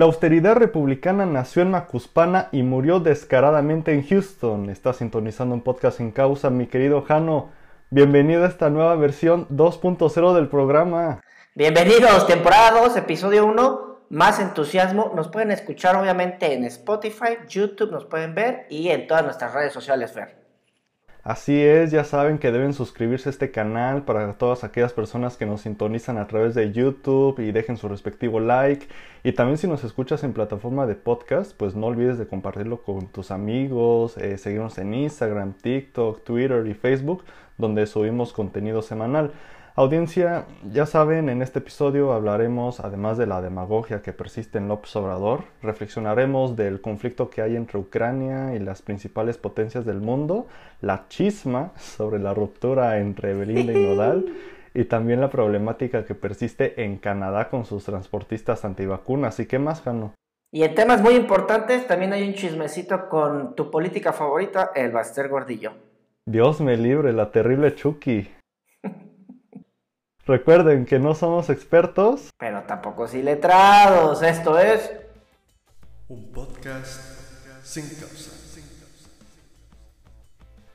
La 0.00 0.06
austeridad 0.06 0.56
republicana 0.56 1.26
nació 1.26 1.60
en 1.60 1.72
Macuspana 1.72 2.48
y 2.52 2.62
murió 2.62 3.00
descaradamente 3.00 3.92
en 3.92 4.02
Houston. 4.08 4.70
Está 4.70 4.94
sintonizando 4.94 5.54
un 5.54 5.60
podcast 5.60 5.98
sin 5.98 6.10
causa, 6.10 6.48
mi 6.48 6.68
querido 6.68 7.02
Jano. 7.02 7.50
Bienvenido 7.90 8.44
a 8.44 8.48
esta 8.48 8.70
nueva 8.70 8.94
versión 8.94 9.46
2.0 9.50 10.32
del 10.32 10.48
programa. 10.48 11.20
Bienvenidos, 11.54 12.26
temporada 12.26 12.80
2, 12.80 12.96
episodio 12.96 13.44
1. 13.44 14.06
Más 14.08 14.40
entusiasmo. 14.40 15.12
Nos 15.14 15.28
pueden 15.28 15.50
escuchar 15.50 15.94
obviamente 15.96 16.54
en 16.54 16.64
Spotify, 16.64 17.36
YouTube, 17.46 17.92
nos 17.92 18.06
pueden 18.06 18.34
ver 18.34 18.68
y 18.70 18.88
en 18.88 19.06
todas 19.06 19.22
nuestras 19.22 19.52
redes 19.52 19.74
sociales, 19.74 20.12
Fer. 20.12 20.39
Así 21.22 21.60
es, 21.60 21.90
ya 21.90 22.04
saben 22.04 22.38
que 22.38 22.50
deben 22.50 22.72
suscribirse 22.72 23.28
a 23.28 23.32
este 23.32 23.50
canal 23.50 24.04
para 24.04 24.32
todas 24.38 24.64
aquellas 24.64 24.94
personas 24.94 25.36
que 25.36 25.44
nos 25.44 25.60
sintonizan 25.60 26.16
a 26.16 26.26
través 26.26 26.54
de 26.54 26.72
YouTube 26.72 27.40
y 27.40 27.52
dejen 27.52 27.76
su 27.76 27.88
respectivo 27.88 28.40
like. 28.40 28.86
Y 29.22 29.32
también 29.32 29.58
si 29.58 29.68
nos 29.68 29.84
escuchas 29.84 30.24
en 30.24 30.32
plataforma 30.32 30.86
de 30.86 30.94
podcast, 30.94 31.54
pues 31.54 31.74
no 31.74 31.88
olvides 31.88 32.16
de 32.16 32.26
compartirlo 32.26 32.82
con 32.82 33.08
tus 33.08 33.30
amigos, 33.30 34.16
eh, 34.16 34.38
seguirnos 34.38 34.78
en 34.78 34.94
Instagram, 34.94 35.52
TikTok, 35.52 36.24
Twitter 36.24 36.66
y 36.66 36.72
Facebook, 36.72 37.22
donde 37.58 37.86
subimos 37.86 38.32
contenido 38.32 38.80
semanal. 38.80 39.32
Audiencia, 39.76 40.46
ya 40.72 40.84
saben, 40.84 41.28
en 41.28 41.42
este 41.42 41.60
episodio 41.60 42.12
hablaremos, 42.12 42.80
además 42.80 43.16
de 43.18 43.26
la 43.26 43.40
demagogia 43.40 44.02
que 44.02 44.12
persiste 44.12 44.58
en 44.58 44.66
López 44.66 44.94
Obrador, 44.96 45.44
reflexionaremos 45.62 46.56
del 46.56 46.80
conflicto 46.80 47.30
que 47.30 47.40
hay 47.40 47.54
entre 47.54 47.78
Ucrania 47.78 48.54
y 48.54 48.58
las 48.58 48.82
principales 48.82 49.38
potencias 49.38 49.86
del 49.86 50.00
mundo, 50.00 50.48
la 50.80 51.06
chisma 51.08 51.70
sobre 51.76 52.18
la 52.18 52.34
ruptura 52.34 52.98
entre 52.98 53.32
Belinda 53.34 53.72
y 53.72 53.76
Nodal, 53.76 54.26
y 54.74 54.84
también 54.84 55.20
la 55.20 55.30
problemática 55.30 56.04
que 56.04 56.14
persiste 56.14 56.82
en 56.84 56.96
Canadá 56.96 57.48
con 57.48 57.64
sus 57.64 57.84
transportistas 57.84 58.64
antivacunas. 58.64 59.38
¿Y 59.38 59.46
qué 59.46 59.58
más, 59.58 59.82
Jano? 59.82 60.14
Y 60.52 60.64
en 60.64 60.74
temas 60.74 61.00
muy 61.00 61.14
importantes, 61.14 61.86
también 61.86 62.12
hay 62.12 62.26
un 62.26 62.34
chismecito 62.34 63.08
con 63.08 63.54
tu 63.54 63.70
política 63.70 64.12
favorita, 64.12 64.72
el 64.74 64.90
Baster 64.90 65.28
Gordillo. 65.28 65.72
Dios 66.26 66.60
me 66.60 66.76
libre, 66.76 67.12
la 67.12 67.30
terrible 67.30 67.74
Chucky. 67.74 68.28
Recuerden 70.26 70.84
que 70.86 70.98
no 70.98 71.14
somos 71.14 71.50
expertos, 71.50 72.30
pero 72.38 72.62
tampoco 72.62 73.08
si 73.08 73.22
letrados. 73.22 74.22
Esto 74.22 74.58
es 74.58 74.92
un 76.08 76.30
podcast 76.32 77.00
sin 77.64 77.84
causa. 77.88 78.30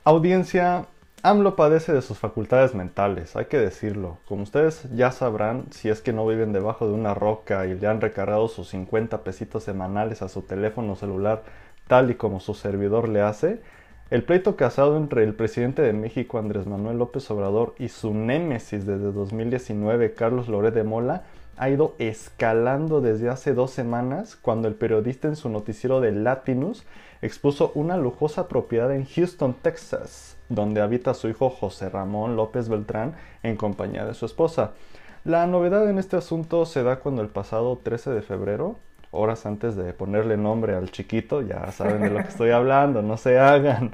Audiencia, 0.04 0.86
AMLO 1.22 1.56
padece 1.56 1.92
de 1.92 2.00
sus 2.00 2.16
facultades 2.18 2.74
mentales, 2.76 3.34
hay 3.34 3.46
que 3.46 3.58
decirlo. 3.58 4.18
Como 4.28 4.44
ustedes 4.44 4.86
ya 4.94 5.10
sabrán, 5.10 5.66
si 5.72 5.88
es 5.88 6.00
que 6.00 6.12
no 6.12 6.24
viven 6.26 6.52
debajo 6.52 6.86
de 6.86 6.92
una 6.92 7.12
roca 7.12 7.66
y 7.66 7.74
le 7.74 7.88
han 7.88 8.00
recargado 8.00 8.46
sus 8.46 8.68
50 8.68 9.24
pesitos 9.24 9.64
semanales 9.64 10.22
a 10.22 10.28
su 10.28 10.42
teléfono 10.42 10.94
celular 10.94 11.42
tal 11.88 12.12
y 12.12 12.14
como 12.14 12.38
su 12.38 12.54
servidor 12.54 13.08
le 13.08 13.20
hace, 13.20 13.60
el 14.08 14.22
pleito 14.22 14.54
casado 14.54 14.96
entre 14.96 15.24
el 15.24 15.34
presidente 15.34 15.82
de 15.82 15.92
México 15.92 16.38
Andrés 16.38 16.66
Manuel 16.66 16.98
López 16.98 17.28
Obrador 17.32 17.74
y 17.76 17.88
su 17.88 18.14
némesis 18.14 18.86
desde 18.86 19.10
2019 19.10 20.14
Carlos 20.14 20.46
Loret 20.46 20.74
de 20.74 20.84
Mola 20.84 21.24
ha 21.56 21.70
ido 21.70 21.96
escalando 21.98 23.00
desde 23.00 23.28
hace 23.30 23.52
dos 23.52 23.72
semanas 23.72 24.36
cuando 24.36 24.68
el 24.68 24.74
periodista 24.74 25.26
en 25.26 25.34
su 25.34 25.48
noticiero 25.48 26.00
de 26.00 26.12
Latinus 26.12 26.84
expuso 27.20 27.72
una 27.74 27.96
lujosa 27.96 28.46
propiedad 28.46 28.94
en 28.94 29.06
Houston, 29.06 29.54
Texas, 29.60 30.36
donde 30.48 30.82
habita 30.82 31.12
su 31.14 31.28
hijo 31.28 31.50
José 31.50 31.88
Ramón 31.88 32.36
López 32.36 32.68
Beltrán 32.68 33.16
en 33.42 33.56
compañía 33.56 34.04
de 34.04 34.14
su 34.14 34.26
esposa. 34.26 34.72
La 35.24 35.48
novedad 35.48 35.90
en 35.90 35.98
este 35.98 36.16
asunto 36.16 36.64
se 36.66 36.84
da 36.84 37.00
cuando 37.00 37.22
el 37.22 37.28
pasado 37.28 37.80
13 37.82 38.10
de 38.10 38.22
febrero 38.22 38.76
horas 39.16 39.46
antes 39.46 39.76
de 39.76 39.92
ponerle 39.92 40.36
nombre 40.36 40.74
al 40.74 40.90
chiquito, 40.90 41.42
ya 41.42 41.70
saben 41.72 42.02
de 42.02 42.10
lo 42.10 42.22
que 42.22 42.28
estoy 42.28 42.50
hablando, 42.50 43.02
no 43.02 43.16
se 43.16 43.38
hagan. 43.38 43.92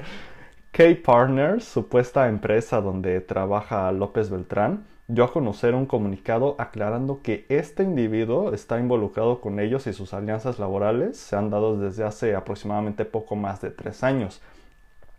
K-Partners, 0.72 1.64
supuesta 1.64 2.28
empresa 2.28 2.80
donde 2.80 3.20
trabaja 3.20 3.92
López 3.92 4.30
Beltrán, 4.30 4.84
dio 5.06 5.24
a 5.24 5.32
conocer 5.32 5.74
un 5.74 5.84
comunicado 5.84 6.56
aclarando 6.58 7.20
que 7.22 7.44
este 7.50 7.82
individuo 7.82 8.54
está 8.54 8.78
involucrado 8.78 9.40
con 9.40 9.60
ellos 9.60 9.86
y 9.86 9.92
sus 9.92 10.14
alianzas 10.14 10.58
laborales 10.58 11.18
se 11.18 11.36
han 11.36 11.50
dado 11.50 11.78
desde 11.78 12.04
hace 12.04 12.34
aproximadamente 12.34 13.04
poco 13.04 13.36
más 13.36 13.60
de 13.60 13.70
tres 13.70 14.02
años. 14.02 14.40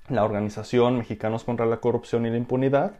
La 0.09 0.23
organización 0.25 0.97
Mexicanos 0.97 1.43
contra 1.43 1.65
la 1.65 1.77
Corrupción 1.77 2.25
y 2.25 2.31
la 2.31 2.37
Impunidad 2.37 2.93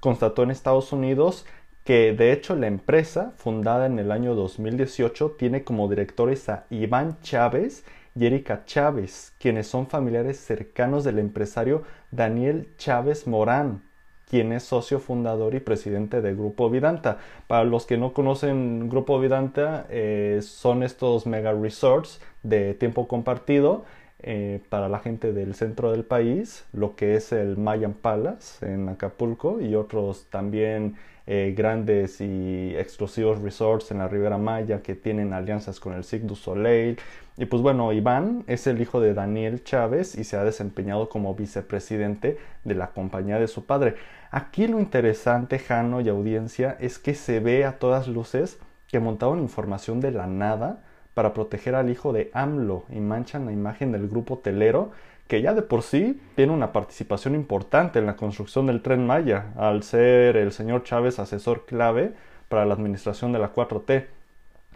constató 0.00 0.42
en 0.42 0.50
Estados 0.50 0.92
Unidos 0.92 1.46
que 1.84 2.12
de 2.12 2.32
hecho 2.32 2.56
la 2.56 2.66
empresa, 2.66 3.32
fundada 3.36 3.86
en 3.86 3.98
el 3.98 4.12
año 4.12 4.34
2018, 4.34 5.36
tiene 5.38 5.64
como 5.64 5.88
directores 5.88 6.48
a 6.48 6.66
Iván 6.70 7.18
Chávez 7.22 7.84
y 8.14 8.26
Erika 8.26 8.64
Chávez, 8.64 9.32
quienes 9.38 9.66
son 9.66 9.86
familiares 9.86 10.38
cercanos 10.38 11.04
del 11.04 11.18
empresario 11.18 11.82
Daniel 12.10 12.68
Chávez 12.76 13.26
Morán, 13.26 13.82
quien 14.28 14.52
es 14.52 14.62
socio 14.62 15.00
fundador 15.00 15.54
y 15.54 15.60
presidente 15.60 16.20
de 16.20 16.34
Grupo 16.34 16.70
Vidanta. 16.70 17.18
Para 17.46 17.64
los 17.64 17.86
que 17.86 17.96
no 17.96 18.12
conocen 18.12 18.88
Grupo 18.88 19.18
Vidanta, 19.18 19.86
eh, 19.90 20.40
son 20.42 20.82
estos 20.82 21.26
mega 21.26 21.52
resorts 21.52 22.20
de 22.42 22.74
tiempo 22.74 23.08
compartido 23.08 23.84
eh, 24.22 24.60
para 24.68 24.88
la 24.88 24.98
gente 24.98 25.32
del 25.32 25.54
centro 25.54 25.92
del 25.92 26.04
país, 26.04 26.66
lo 26.72 26.96
que 26.96 27.14
es 27.14 27.32
el 27.32 27.56
Mayan 27.56 27.94
Palace 27.94 28.72
en 28.72 28.88
Acapulco 28.88 29.60
y 29.60 29.74
otros 29.74 30.26
también 30.30 30.96
eh, 31.26 31.54
grandes 31.56 32.20
y 32.20 32.74
exclusivos 32.76 33.40
resorts 33.40 33.90
en 33.90 33.98
la 33.98 34.08
Ribera 34.08 34.36
Maya 34.36 34.82
que 34.82 34.94
tienen 34.94 35.32
alianzas 35.32 35.78
con 35.78 35.92
el 35.92 36.04
Cirque 36.04 36.34
Soleil. 36.34 36.98
Y 37.36 37.46
pues 37.46 37.62
bueno, 37.62 37.92
Iván 37.92 38.44
es 38.46 38.66
el 38.66 38.80
hijo 38.80 39.00
de 39.00 39.14
Daniel 39.14 39.62
Chávez 39.62 40.16
y 40.16 40.24
se 40.24 40.36
ha 40.36 40.44
desempeñado 40.44 41.08
como 41.08 41.34
vicepresidente 41.34 42.36
de 42.64 42.74
la 42.74 42.90
compañía 42.90 43.38
de 43.38 43.48
su 43.48 43.64
padre. 43.64 43.94
Aquí 44.30 44.66
lo 44.66 44.80
interesante, 44.80 45.58
Jano 45.58 46.00
y 46.00 46.08
audiencia, 46.08 46.76
es 46.80 46.98
que 46.98 47.14
se 47.14 47.40
ve 47.40 47.64
a 47.64 47.78
todas 47.78 48.08
luces 48.08 48.58
que 48.88 49.00
montaron 49.00 49.38
información 49.38 50.00
de 50.00 50.10
la 50.10 50.26
nada 50.26 50.82
para 51.20 51.34
proteger 51.34 51.74
al 51.74 51.90
hijo 51.90 52.14
de 52.14 52.30
AMLO 52.32 52.84
y 52.88 52.98
manchan 52.98 53.44
la 53.44 53.52
imagen 53.52 53.92
del 53.92 54.08
grupo 54.08 54.38
telero 54.38 54.90
que 55.28 55.42
ya 55.42 55.52
de 55.52 55.60
por 55.60 55.82
sí 55.82 56.18
tiene 56.34 56.54
una 56.54 56.72
participación 56.72 57.34
importante 57.34 57.98
en 57.98 58.06
la 58.06 58.16
construcción 58.16 58.66
del 58.66 58.80
tren 58.80 59.06
Maya, 59.06 59.52
al 59.58 59.82
ser 59.82 60.38
el 60.38 60.50
señor 60.50 60.82
Chávez 60.82 61.18
asesor 61.18 61.66
clave 61.66 62.14
para 62.48 62.64
la 62.64 62.72
administración 62.72 63.32
de 63.32 63.38
la 63.38 63.52
4T. 63.52 64.06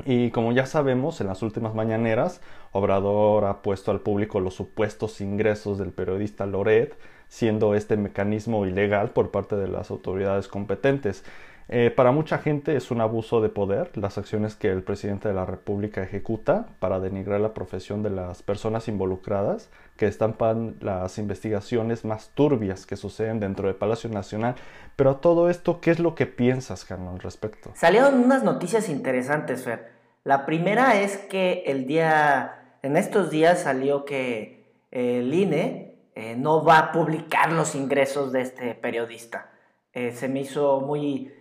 Y 0.04 0.32
como 0.32 0.52
ya 0.52 0.66
sabemos, 0.66 1.18
en 1.22 1.28
las 1.28 1.40
últimas 1.40 1.74
mañaneras, 1.74 2.42
Obrador 2.72 3.46
ha 3.46 3.62
puesto 3.62 3.90
al 3.90 4.00
público 4.00 4.38
los 4.38 4.52
supuestos 4.52 5.22
ingresos 5.22 5.78
del 5.78 5.92
periodista 5.92 6.44
Loret, 6.44 6.94
siendo 7.28 7.74
este 7.74 7.96
mecanismo 7.96 8.66
ilegal 8.66 9.12
por 9.12 9.30
parte 9.30 9.56
de 9.56 9.68
las 9.68 9.90
autoridades 9.90 10.46
competentes. 10.48 11.24
Eh, 11.68 11.90
para 11.90 12.12
mucha 12.12 12.38
gente 12.38 12.76
es 12.76 12.90
un 12.90 13.00
abuso 13.00 13.40
de 13.40 13.48
poder 13.48 13.96
las 13.96 14.18
acciones 14.18 14.54
que 14.54 14.68
el 14.68 14.82
presidente 14.82 15.28
de 15.28 15.34
la 15.34 15.46
República 15.46 16.02
ejecuta 16.02 16.66
para 16.78 17.00
denigrar 17.00 17.40
la 17.40 17.54
profesión 17.54 18.02
de 18.02 18.10
las 18.10 18.42
personas 18.42 18.86
involucradas 18.88 19.70
que 19.96 20.06
estampan 20.06 20.76
las 20.80 21.16
investigaciones 21.18 22.04
más 22.04 22.30
turbias 22.34 22.84
que 22.84 22.96
suceden 22.96 23.40
dentro 23.40 23.68
del 23.68 23.76
Palacio 23.76 24.10
Nacional. 24.10 24.56
Pero 24.96 25.10
a 25.10 25.20
todo 25.20 25.48
esto, 25.48 25.80
¿qué 25.80 25.90
es 25.90 26.00
lo 26.00 26.14
que 26.14 26.26
piensas, 26.26 26.84
Carlos, 26.84 27.14
al 27.14 27.20
respecto? 27.20 27.70
Salieron 27.74 28.14
unas 28.14 28.42
noticias 28.42 28.88
interesantes, 28.88 29.64
Fer. 29.64 29.92
La 30.24 30.46
primera 30.46 31.00
es 31.00 31.16
que 31.16 31.64
el 31.66 31.86
día, 31.86 32.76
en 32.82 32.96
estos 32.96 33.30
días 33.30 33.60
salió 33.62 34.04
que 34.04 34.64
el 34.90 35.32
INE 35.32 35.96
eh, 36.14 36.36
no 36.36 36.64
va 36.64 36.78
a 36.78 36.92
publicar 36.92 37.52
los 37.52 37.74
ingresos 37.74 38.32
de 38.32 38.42
este 38.42 38.74
periodista. 38.74 39.50
Eh, 39.92 40.12
se 40.12 40.28
me 40.28 40.40
hizo 40.40 40.80
muy 40.80 41.32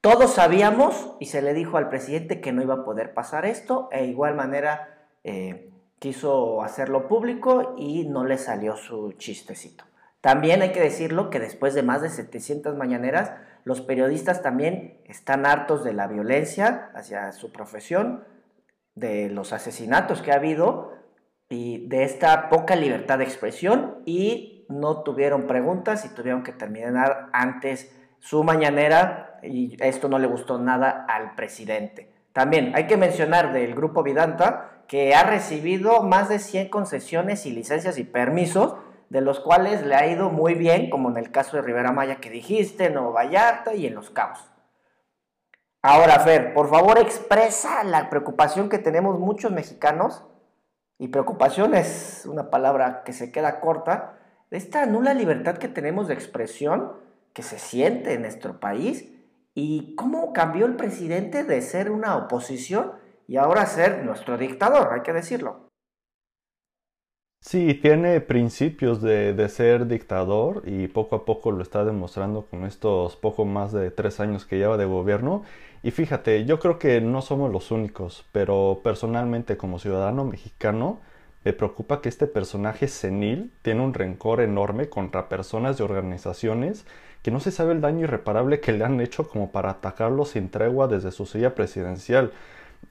todos 0.00 0.34
sabíamos 0.34 1.16
y 1.20 1.26
se 1.26 1.42
le 1.42 1.52
dijo 1.52 1.76
al 1.76 1.88
presidente 1.88 2.40
que 2.40 2.52
no 2.52 2.62
iba 2.62 2.74
a 2.74 2.84
poder 2.84 3.12
pasar 3.12 3.44
esto, 3.44 3.88
e 3.92 4.06
igual 4.06 4.34
manera 4.34 5.06
eh, 5.24 5.70
quiso 5.98 6.62
hacerlo 6.62 7.06
público 7.06 7.74
y 7.76 8.08
no 8.08 8.24
le 8.24 8.38
salió 8.38 8.76
su 8.76 9.12
chistecito. 9.12 9.84
También 10.20 10.62
hay 10.62 10.72
que 10.72 10.80
decirlo 10.80 11.30
que 11.30 11.38
después 11.38 11.74
de 11.74 11.82
más 11.82 12.02
de 12.02 12.08
700 12.08 12.76
mañaneras, 12.76 13.32
los 13.64 13.80
periodistas 13.80 14.42
también 14.42 15.00
están 15.06 15.46
hartos 15.46 15.84
de 15.84 15.92
la 15.92 16.06
violencia 16.06 16.90
hacia 16.94 17.32
su 17.32 17.52
profesión, 17.52 18.24
de 18.94 19.28
los 19.28 19.52
asesinatos 19.52 20.22
que 20.22 20.32
ha 20.32 20.36
habido 20.36 20.92
y 21.48 21.88
de 21.88 22.04
esta 22.04 22.48
poca 22.48 22.76
libertad 22.76 23.18
de 23.18 23.24
expresión 23.24 24.02
y 24.06 24.66
no 24.68 25.02
tuvieron 25.02 25.46
preguntas 25.46 26.04
y 26.04 26.14
tuvieron 26.14 26.42
que 26.42 26.52
terminar 26.52 27.28
antes 27.32 27.94
su 28.20 28.44
mañanera 28.44 29.29
y 29.42 29.76
esto 29.80 30.08
no 30.08 30.18
le 30.18 30.26
gustó 30.26 30.58
nada 30.58 31.06
al 31.08 31.34
presidente. 31.34 32.10
También 32.32 32.72
hay 32.74 32.86
que 32.86 32.96
mencionar 32.96 33.52
del 33.52 33.74
grupo 33.74 34.02
Vidanta 34.02 34.84
que 34.86 35.14
ha 35.14 35.22
recibido 35.22 36.02
más 36.02 36.28
de 36.28 36.38
100 36.38 36.68
concesiones 36.68 37.46
y 37.46 37.52
licencias 37.52 37.98
y 37.98 38.04
permisos, 38.04 38.74
de 39.08 39.20
los 39.20 39.40
cuales 39.40 39.84
le 39.84 39.94
ha 39.94 40.06
ido 40.06 40.30
muy 40.30 40.54
bien, 40.54 40.90
como 40.90 41.10
en 41.10 41.16
el 41.16 41.30
caso 41.30 41.56
de 41.56 41.62
Rivera 41.62 41.92
Maya 41.92 42.16
que 42.16 42.30
dijiste, 42.30 42.90
Nuevo 42.90 43.12
Vallarta 43.12 43.74
y 43.74 43.86
en 43.86 43.94
Los 43.94 44.10
Cabos. 44.10 44.50
Ahora, 45.82 46.20
Fer, 46.20 46.54
por 46.54 46.68
favor 46.68 46.98
expresa 46.98 47.82
la 47.84 48.10
preocupación 48.10 48.68
que 48.68 48.78
tenemos 48.78 49.18
muchos 49.18 49.50
mexicanos, 49.50 50.24
y 50.98 51.08
preocupación 51.08 51.74
es 51.74 52.26
una 52.26 52.50
palabra 52.50 53.02
que 53.04 53.12
se 53.12 53.32
queda 53.32 53.60
corta, 53.60 54.18
de 54.50 54.58
esta 54.58 54.86
nula 54.86 55.14
libertad 55.14 55.56
que 55.56 55.68
tenemos 55.68 56.08
de 56.08 56.14
expresión 56.14 56.92
que 57.32 57.42
se 57.42 57.58
siente 57.58 58.14
en 58.14 58.22
nuestro 58.22 58.60
país 58.60 59.08
y 59.62 59.94
cómo 59.94 60.32
cambió 60.32 60.64
el 60.64 60.74
presidente 60.74 61.44
de 61.44 61.60
ser 61.60 61.90
una 61.90 62.16
oposición 62.16 62.92
y 63.28 63.36
ahora 63.36 63.66
ser 63.66 64.02
nuestro 64.04 64.38
dictador, 64.38 64.94
hay 64.94 65.02
que 65.02 65.12
decirlo. 65.12 65.68
Sí, 67.42 67.74
tiene 67.74 68.22
principios 68.22 69.02
de, 69.02 69.34
de, 69.34 69.48
ser 69.50 69.86
dictador 69.86 70.62
y 70.64 70.88
poco 70.88 71.16
a 71.16 71.24
poco 71.26 71.52
lo 71.52 71.62
está 71.62 71.84
demostrando 71.84 72.46
con 72.46 72.64
estos 72.64 73.16
poco 73.16 73.44
más 73.44 73.72
de 73.72 73.90
tres 73.90 74.18
años 74.18 74.46
que 74.46 74.56
lleva 74.56 74.78
de 74.78 74.86
gobierno. 74.86 75.42
Y 75.82 75.90
fíjate, 75.90 76.46
yo 76.46 76.58
creo 76.58 76.78
que 76.78 77.02
no 77.02 77.20
somos 77.20 77.52
los 77.52 77.70
únicos, 77.70 78.26
pero 78.32 78.80
personalmente 78.82 79.58
como 79.58 79.78
ciudadano 79.78 80.24
mexicano 80.24 81.00
me 81.44 81.52
preocupa 81.52 82.00
que 82.00 82.08
este 82.08 82.26
personaje 82.26 82.88
senil 82.88 83.52
tiene 83.62 83.82
un 83.82 83.94
rencor 83.94 84.40
enorme 84.40 84.88
contra 84.88 85.28
personas 85.28 85.80
y 85.80 85.82
organizaciones 85.82 86.86
que 87.22 87.30
no 87.30 87.40
se 87.40 87.50
sabe 87.50 87.72
el 87.72 87.80
daño 87.80 88.04
irreparable 88.04 88.60
que 88.60 88.72
le 88.72 88.84
han 88.84 89.00
hecho 89.00 89.28
como 89.28 89.52
para 89.52 89.70
atacarlo 89.70 90.24
sin 90.24 90.50
tregua 90.50 90.88
desde 90.88 91.12
su 91.12 91.26
silla 91.26 91.54
presidencial. 91.54 92.32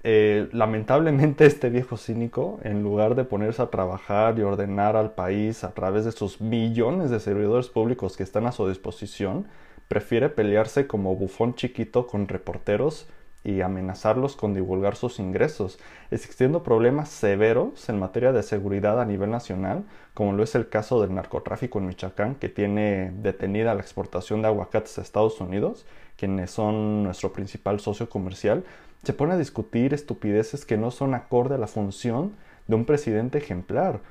Eh, 0.04 0.48
lamentablemente 0.52 1.46
este 1.46 1.70
viejo 1.70 1.98
cínico, 1.98 2.60
en 2.64 2.84
lugar 2.84 3.16
de 3.16 3.24
ponerse 3.24 3.62
a 3.62 3.70
trabajar 3.70 4.38
y 4.38 4.44
ordenar 4.44 4.96
al 4.96 5.12
país 5.12 5.64
a 5.64 5.74
través 5.74 6.06
de 6.06 6.12
sus 6.12 6.42
millones 6.42 7.10
de 7.10 7.20
servidores 7.20 7.70
públicos 7.70 8.16
que 8.16 8.24
están 8.24 8.46
a 8.46 8.52
su 8.52 8.68
disposición, 8.68 9.48
prefiere 9.88 10.30
pelearse 10.30 10.86
como 10.86 11.16
bufón 11.16 11.56
chiquito 11.56 12.06
con 12.06 12.28
reporteros 12.28 13.08
y 13.44 13.62
amenazarlos 13.62 14.36
con 14.36 14.54
divulgar 14.54 14.96
sus 14.96 15.20
ingresos, 15.20 15.80
existiendo 16.12 16.62
problemas 16.62 17.10
severos 17.10 17.88
en 17.90 18.00
materia 18.00 18.32
de 18.32 18.44
seguridad 18.44 19.00
a 19.00 19.06
nivel 19.06 19.32
nacional, 19.32 19.86
como 20.14 20.34
lo 20.34 20.44
es 20.44 20.56
el 20.56 20.70
caso 20.70 21.02
del 21.02 21.16
narcotráfico 21.16 21.80
en 21.80 21.88
Michoacán, 21.88 22.36
que 22.36 22.50
tiene 22.50 23.12
detenida 23.22 23.74
la 23.76 23.82
exportación 23.82 24.42
de 24.42 24.50
aguacates 24.50 24.98
a 24.98 25.02
Estados 25.02 25.40
Unidos, 25.40 25.86
quienes 26.18 26.52
son 26.52 27.04
nuestro 27.04 27.32
principal 27.32 27.80
socio 27.80 28.10
comercial, 28.10 28.66
se 29.04 29.14
pone 29.14 29.34
a 29.34 29.38
discutir 29.38 29.94
estupideces 29.94 30.66
que 30.66 30.78
no 30.78 30.92
son 30.92 31.14
acorde 31.14 31.56
a 31.56 31.60
la 31.60 31.68
función 31.68 32.34
de 32.68 32.76
un 32.76 32.86
presidente 32.86 33.38
ejemplar. 33.38 34.02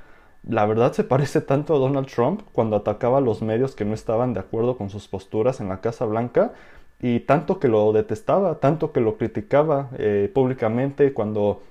La 0.43 0.65
verdad 0.65 0.93
se 0.93 1.05
parece 1.05 1.43
tanto 1.43 1.75
a 1.75 1.79
Donald 1.79 2.07
Trump 2.07 2.43
cuando 2.53 2.77
atacaba 2.77 3.19
a 3.19 3.21
los 3.21 3.43
medios 3.43 3.75
que 3.75 3.85
no 3.85 3.93
estaban 3.93 4.33
de 4.33 4.41
acuerdo 4.41 4.79
con 4.79 4.89
sus 4.89 5.07
posturas 5.07 5.61
en 5.61 5.69
la 5.69 5.83
Casa 5.83 6.07
Blanca 6.07 6.53
y 7.01 7.21
tanto 7.21 7.61
que 7.61 7.69
lo 7.69 7.93
detestaba, 7.93 8.57
tanto 8.57 8.93
que 8.93 9.01
lo 9.01 9.17
criticaba 9.17 9.91
eh, 9.99 10.31
públicamente 10.33 11.13
cuando 11.13 11.63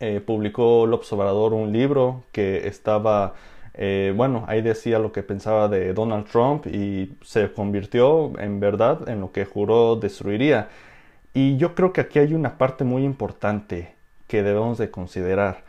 eh, 0.00 0.20
publicó 0.24 0.86
López 0.86 1.12
Obrador 1.12 1.52
un 1.54 1.72
libro 1.72 2.24
que 2.32 2.66
estaba, 2.66 3.34
eh, 3.74 4.12
bueno, 4.16 4.44
ahí 4.48 4.62
decía 4.62 4.98
lo 4.98 5.12
que 5.12 5.22
pensaba 5.22 5.68
de 5.68 5.92
Donald 5.94 6.26
Trump 6.26 6.66
y 6.66 7.16
se 7.22 7.52
convirtió 7.52 8.32
en 8.38 8.60
verdad 8.60 9.08
en 9.08 9.20
lo 9.20 9.32
que 9.32 9.44
juró 9.44 9.96
destruiría. 9.96 10.68
Y 11.34 11.56
yo 11.56 11.74
creo 11.74 11.92
que 11.92 12.00
aquí 12.00 12.18
hay 12.18 12.34
una 12.34 12.58
parte 12.58 12.84
muy 12.84 13.04
importante 13.04 13.94
que 14.26 14.42
debemos 14.42 14.78
de 14.78 14.90
considerar. 14.90 15.62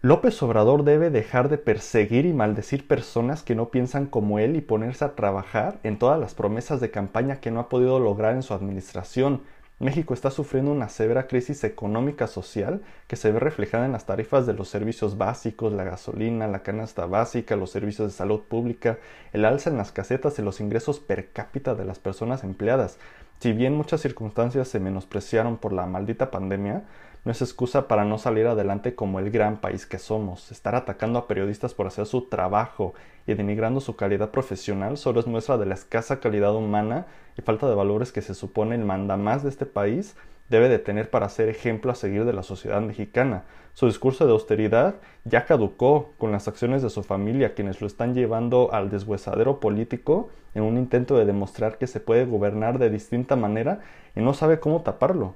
López 0.00 0.40
Obrador 0.44 0.84
debe 0.84 1.10
dejar 1.10 1.48
de 1.48 1.58
perseguir 1.58 2.24
y 2.24 2.32
maldecir 2.32 2.86
personas 2.86 3.42
que 3.42 3.56
no 3.56 3.70
piensan 3.70 4.06
como 4.06 4.38
él 4.38 4.54
y 4.54 4.60
ponerse 4.60 5.04
a 5.04 5.16
trabajar 5.16 5.80
en 5.82 5.98
todas 5.98 6.20
las 6.20 6.34
promesas 6.34 6.78
de 6.78 6.92
campaña 6.92 7.40
que 7.40 7.50
no 7.50 7.58
ha 7.58 7.68
podido 7.68 7.98
lograr 7.98 8.36
en 8.36 8.44
su 8.44 8.54
administración. 8.54 9.42
México 9.80 10.14
está 10.14 10.30
sufriendo 10.30 10.70
una 10.70 10.88
severa 10.88 11.26
crisis 11.26 11.64
económica 11.64 12.28
social 12.28 12.80
que 13.08 13.16
se 13.16 13.32
ve 13.32 13.40
reflejada 13.40 13.86
en 13.86 13.92
las 13.92 14.06
tarifas 14.06 14.46
de 14.46 14.52
los 14.52 14.68
servicios 14.68 15.18
básicos, 15.18 15.72
la 15.72 15.82
gasolina, 15.82 16.46
la 16.46 16.62
canasta 16.62 17.06
básica, 17.06 17.56
los 17.56 17.70
servicios 17.70 18.12
de 18.12 18.16
salud 18.16 18.42
pública, 18.42 18.98
el 19.32 19.44
alza 19.44 19.70
en 19.70 19.78
las 19.78 19.90
casetas 19.90 20.38
y 20.38 20.42
los 20.42 20.60
ingresos 20.60 21.00
per 21.00 21.32
cápita 21.32 21.74
de 21.74 21.84
las 21.84 21.98
personas 21.98 22.44
empleadas. 22.44 22.98
Si 23.40 23.52
bien 23.52 23.74
muchas 23.74 24.00
circunstancias 24.00 24.68
se 24.68 24.78
menospreciaron 24.78 25.58
por 25.58 25.72
la 25.72 25.86
maldita 25.86 26.30
pandemia, 26.30 26.84
no 27.24 27.32
es 27.32 27.42
excusa 27.42 27.88
para 27.88 28.04
no 28.04 28.18
salir 28.18 28.46
adelante 28.46 28.94
como 28.94 29.18
el 29.18 29.30
gran 29.30 29.60
país 29.60 29.86
que 29.86 29.98
somos. 29.98 30.50
Estar 30.52 30.74
atacando 30.74 31.18
a 31.18 31.26
periodistas 31.26 31.74
por 31.74 31.86
hacer 31.86 32.06
su 32.06 32.28
trabajo 32.28 32.94
y 33.26 33.34
denigrando 33.34 33.80
su 33.80 33.96
calidad 33.96 34.30
profesional 34.30 34.96
solo 34.96 35.20
es 35.20 35.26
muestra 35.26 35.58
de 35.58 35.66
la 35.66 35.74
escasa 35.74 36.20
calidad 36.20 36.54
humana 36.54 37.06
y 37.36 37.42
falta 37.42 37.68
de 37.68 37.74
valores 37.74 38.12
que 38.12 38.22
se 38.22 38.34
supone 38.34 38.74
el 38.74 38.84
mandamás 38.84 39.42
de 39.42 39.50
este 39.50 39.66
país 39.66 40.16
debe 40.48 40.68
de 40.68 40.78
tener 40.78 41.10
para 41.10 41.28
ser 41.28 41.48
ejemplo 41.48 41.92
a 41.92 41.94
seguir 41.94 42.24
de 42.24 42.32
la 42.32 42.42
sociedad 42.42 42.80
mexicana. 42.80 43.44
Su 43.74 43.86
discurso 43.86 44.26
de 44.26 44.32
austeridad 44.32 44.96
ya 45.24 45.44
caducó 45.44 46.12
con 46.18 46.32
las 46.32 46.48
acciones 46.48 46.82
de 46.82 46.90
su 46.90 47.02
familia, 47.02 47.54
quienes 47.54 47.80
lo 47.80 47.86
están 47.86 48.14
llevando 48.14 48.72
al 48.72 48.90
deshuesadero 48.90 49.60
político 49.60 50.30
en 50.54 50.62
un 50.62 50.78
intento 50.78 51.16
de 51.16 51.26
demostrar 51.26 51.78
que 51.78 51.86
se 51.86 52.00
puede 52.00 52.24
gobernar 52.24 52.78
de 52.78 52.90
distinta 52.90 53.36
manera 53.36 53.80
y 54.16 54.20
no 54.20 54.34
sabe 54.34 54.58
cómo 54.58 54.82
taparlo. 54.82 55.34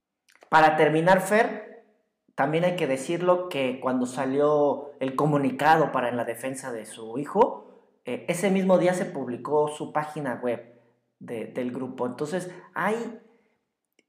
Para 0.48 0.76
terminar, 0.76 1.20
Fer, 1.20 1.71
también 2.34 2.64
hay 2.64 2.76
que 2.76 2.86
decirlo 2.86 3.48
que 3.48 3.78
cuando 3.80 4.06
salió 4.06 4.92
el 5.00 5.16
comunicado 5.16 5.92
para 5.92 6.08
en 6.08 6.16
la 6.16 6.24
defensa 6.24 6.72
de 6.72 6.86
su 6.86 7.18
hijo, 7.18 7.72
eh, 8.04 8.24
ese 8.28 8.50
mismo 8.50 8.78
día 8.78 8.94
se 8.94 9.04
publicó 9.04 9.68
su 9.68 9.92
página 9.92 10.40
web 10.42 10.80
del 11.18 11.70
grupo. 11.70 12.06
Entonces 12.06 12.50
hay 12.74 13.20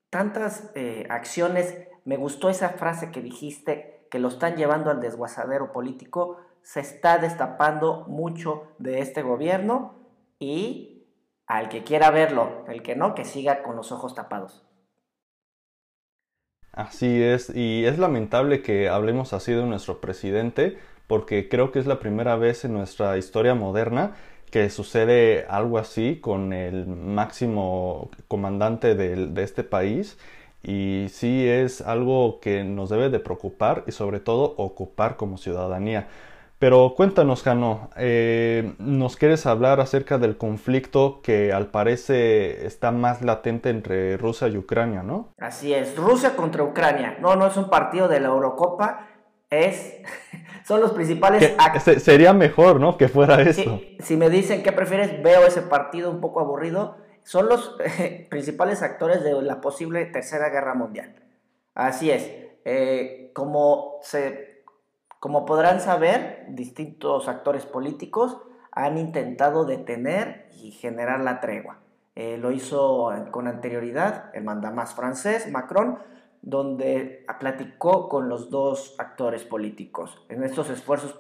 tantas 0.10 0.72
eh, 0.76 1.06
acciones. 1.10 1.78
Me 2.06 2.18
gustó 2.18 2.50
esa 2.50 2.70
frase 2.70 3.12
que 3.12 3.22
dijiste, 3.22 4.08
que 4.10 4.20
lo 4.20 4.30
están 4.30 4.56
llevando 4.56 4.90
al 4.90 5.02
desguazadero 5.02 5.72
político. 5.72 6.38
Se 6.64 6.80
está 6.80 7.18
destapando 7.18 8.06
mucho 8.08 8.68
de 8.80 9.00
este 9.00 9.22
gobierno 9.22 9.96
y 10.40 11.08
al 11.46 11.70
que 11.70 11.84
quiera 11.84 12.10
verlo, 12.10 12.64
el 12.68 12.82
que 12.82 12.96
no, 12.96 13.16
que 13.16 13.26
siga 13.26 13.64
con 13.64 13.76
los 13.76 13.92
ojos 13.92 14.16
tapados. 14.16 14.66
Así 16.74 17.22
es, 17.22 17.56
y 17.56 17.86
es 17.86 18.00
lamentable 18.00 18.64
que 18.64 18.90
hablemos 18.90 19.34
así 19.34 19.52
de 19.52 19.64
nuestro 19.64 20.02
presidente, 20.02 20.78
porque 21.06 21.48
creo 21.48 21.72
que 21.72 21.78
es 21.78 21.86
la 21.86 22.00
primera 22.00 22.36
vez 22.36 22.66
en 22.66 22.74
nuestra 22.74 23.16
historia 23.18 23.54
moderna 23.54 24.16
que 24.50 24.70
sucede 24.72 25.46
algo 25.50 25.78
así 25.78 26.18
con 26.20 26.52
el 26.52 26.88
máximo 26.88 28.10
comandante 28.28 28.96
de, 28.96 29.44
este 29.44 29.64
país 29.64 30.18
y 30.64 31.08
sí 31.10 31.48
es 31.48 31.82
algo 31.82 32.40
que 32.40 32.64
nos 32.64 32.90
debe 32.90 33.10
de 33.10 33.20
preocupar 33.20 33.84
y 33.88 33.92
sobre 33.92 34.20
todo 34.20 34.56
ocupar 34.58 35.16
como 35.16 35.38
ciudadanía. 35.38 36.08
Pero 36.64 36.94
cuéntanos, 36.96 37.44
Jano, 37.44 37.90
eh, 37.98 38.76
¿nos 38.80 39.18
quieres 39.18 39.46
hablar 39.46 39.82
acerca 39.82 40.18
del 40.18 40.38
conflicto 40.38 41.20
que 41.22 41.52
al 41.52 41.68
parecer 41.68 42.66
está 42.66 42.90
más 42.92 43.22
latente 43.22 43.70
entre 43.70 44.16
Rusia 44.16 44.48
y 44.48 44.56
Ucrania, 44.56 45.04
no? 45.04 45.34
Así 45.40 45.74
es, 45.74 45.98
Rusia 45.98 46.38
contra 46.38 46.64
Ucrania. 46.64 47.18
No, 47.20 47.36
no 47.36 47.48
es 47.48 47.58
un 47.58 47.70
partido 47.70 48.08
de 48.08 48.22
la 48.22 48.30
Eurocopa, 48.30 49.10
es... 49.50 49.98
son 50.66 50.80
los 50.80 50.94
principales... 50.94 51.54
sería 52.02 52.32
mejor, 52.32 52.80
¿no? 52.80 52.96
Que 52.96 53.10
fuera 53.10 53.42
eso. 53.42 53.82
si 54.00 54.16
me 54.16 54.30
dicen 54.30 54.64
qué 54.64 54.72
prefieres, 54.72 55.22
veo 55.22 55.46
ese 55.46 55.64
partido 55.64 56.10
un 56.10 56.22
poco 56.22 56.40
aburrido. 56.40 56.96
Son 57.24 57.50
los 57.50 57.76
principales 58.30 58.84
actores 58.84 59.22
de 59.22 59.34
la 59.42 59.60
posible 59.60 60.06
Tercera 60.06 60.48
Guerra 60.48 60.76
Mundial. 60.76 61.14
Así 61.76 62.10
es. 62.10 62.32
Eh, 62.64 63.32
como 63.34 64.00
se 64.02 64.53
como 65.24 65.46
podrán 65.46 65.80
saber, 65.80 66.48
distintos 66.50 67.30
actores 67.30 67.66
políticos 67.66 68.42
han 68.74 68.98
intentado 68.98 69.64
detener 69.64 70.50
y 70.52 70.72
generar 70.72 71.22
la 71.22 71.40
tregua. 71.40 71.80
Eh, 72.14 72.38
lo 72.38 72.52
hizo 72.52 73.10
con 73.32 73.48
anterioridad 73.48 74.32
el 74.34 74.44
mandamás 74.44 74.94
francés, 74.96 75.50
Macron, 75.50 76.00
donde 76.42 77.26
platicó 77.40 78.10
con 78.10 78.28
los 78.28 78.50
dos 78.50 78.96
actores 78.98 79.46
políticos 79.46 80.26
en 80.28 80.44
estos 80.44 80.70
esfuerzos, 80.70 81.18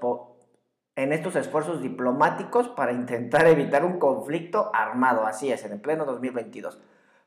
en 0.98 1.14
estos 1.14 1.38
esfuerzos 1.38 1.82
diplomáticos 1.82 2.68
para 2.68 2.92
intentar 2.92 3.48
evitar 3.48 3.86
un 3.86 4.00
conflicto 4.00 4.70
armado. 4.74 5.26
Así 5.26 5.50
es, 5.50 5.64
en 5.64 5.72
el 5.72 5.80
pleno 5.80 6.04
2022. 6.04 6.78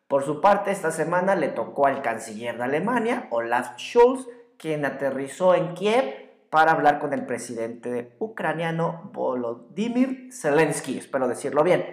Por 0.08 0.24
su 0.24 0.42
parte, 0.42 0.72
esta 0.72 0.90
semana 0.90 1.36
le 1.36 1.48
tocó 1.48 1.86
al 1.86 2.02
canciller 2.02 2.58
de 2.58 2.64
Alemania, 2.64 3.28
Olaf 3.30 3.78
Scholz, 3.78 4.28
quien 4.58 4.84
aterrizó 4.84 5.54
en 5.54 5.72
Kiev 5.72 6.25
para 6.56 6.72
hablar 6.72 7.00
con 7.00 7.12
el 7.12 7.26
presidente 7.26 8.16
ucraniano 8.18 9.10
Volodymyr 9.12 10.32
Zelensky, 10.32 10.96
espero 10.96 11.28
decirlo 11.28 11.62
bien, 11.62 11.84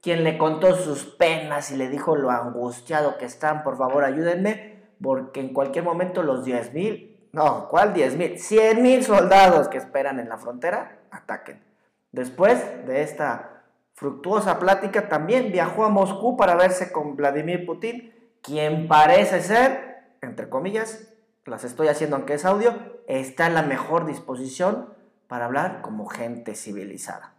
quien 0.00 0.24
le 0.24 0.38
contó 0.38 0.74
sus 0.74 1.04
penas 1.04 1.70
y 1.70 1.76
le 1.76 1.90
dijo 1.90 2.16
lo 2.16 2.30
angustiado 2.30 3.18
que 3.18 3.26
están, 3.26 3.62
por 3.62 3.76
favor 3.76 4.04
ayúdenme, 4.04 4.88
porque 5.02 5.40
en 5.40 5.52
cualquier 5.52 5.84
momento 5.84 6.22
los 6.22 6.46
10 6.46 6.72
mil, 6.72 7.28
no, 7.32 7.68
¿cuál 7.68 7.92
10 7.92 8.16
mil? 8.16 8.38
100 8.38 8.82
mil 8.82 9.04
soldados 9.04 9.68
que 9.68 9.76
esperan 9.76 10.18
en 10.18 10.30
la 10.30 10.38
frontera 10.38 10.98
ataquen. 11.10 11.62
Después 12.10 12.86
de 12.86 13.02
esta 13.02 13.64
fructuosa 13.92 14.58
plática 14.58 15.10
también 15.10 15.52
viajó 15.52 15.84
a 15.84 15.90
Moscú 15.90 16.38
para 16.38 16.56
verse 16.56 16.90
con 16.90 17.16
Vladimir 17.16 17.66
Putin, 17.66 18.14
quien 18.40 18.88
parece 18.88 19.42
ser, 19.42 20.16
entre 20.22 20.48
comillas, 20.48 21.12
las 21.44 21.64
estoy 21.64 21.88
haciendo 21.88 22.16
aunque 22.16 22.32
es 22.32 22.46
audio, 22.46 22.95
está 23.08 23.46
en 23.46 23.54
la 23.54 23.62
mejor 23.62 24.06
disposición 24.06 24.88
para 25.28 25.46
hablar 25.46 25.80
como 25.82 26.06
gente 26.06 26.54
civilizada. 26.54 27.34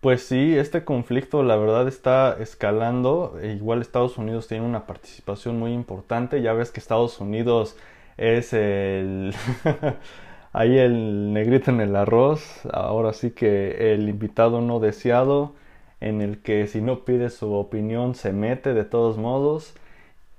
Pues 0.00 0.22
sí, 0.22 0.56
este 0.56 0.84
conflicto 0.84 1.42
la 1.42 1.56
verdad 1.56 1.86
está 1.86 2.36
escalando. 2.40 3.38
E 3.42 3.52
igual 3.52 3.82
Estados 3.82 4.16
Unidos 4.16 4.48
tiene 4.48 4.64
una 4.64 4.86
participación 4.86 5.58
muy 5.58 5.72
importante. 5.72 6.40
Ya 6.40 6.54
ves 6.54 6.70
que 6.70 6.80
Estados 6.80 7.20
Unidos 7.20 7.76
es 8.16 8.52
el... 8.54 9.34
ahí 10.52 10.78
el 10.78 11.32
negrito 11.32 11.70
en 11.70 11.80
el 11.80 11.96
arroz. 11.96 12.60
Ahora 12.72 13.12
sí 13.12 13.32
que 13.32 13.92
el 13.92 14.08
invitado 14.08 14.60
no 14.62 14.80
deseado 14.80 15.54
en 16.00 16.22
el 16.22 16.42
que 16.42 16.66
si 16.66 16.80
no 16.80 17.04
pide 17.04 17.30
su 17.30 17.52
opinión 17.52 18.14
se 18.14 18.32
mete 18.32 18.74
de 18.74 18.84
todos 18.84 19.18
modos. 19.18 19.74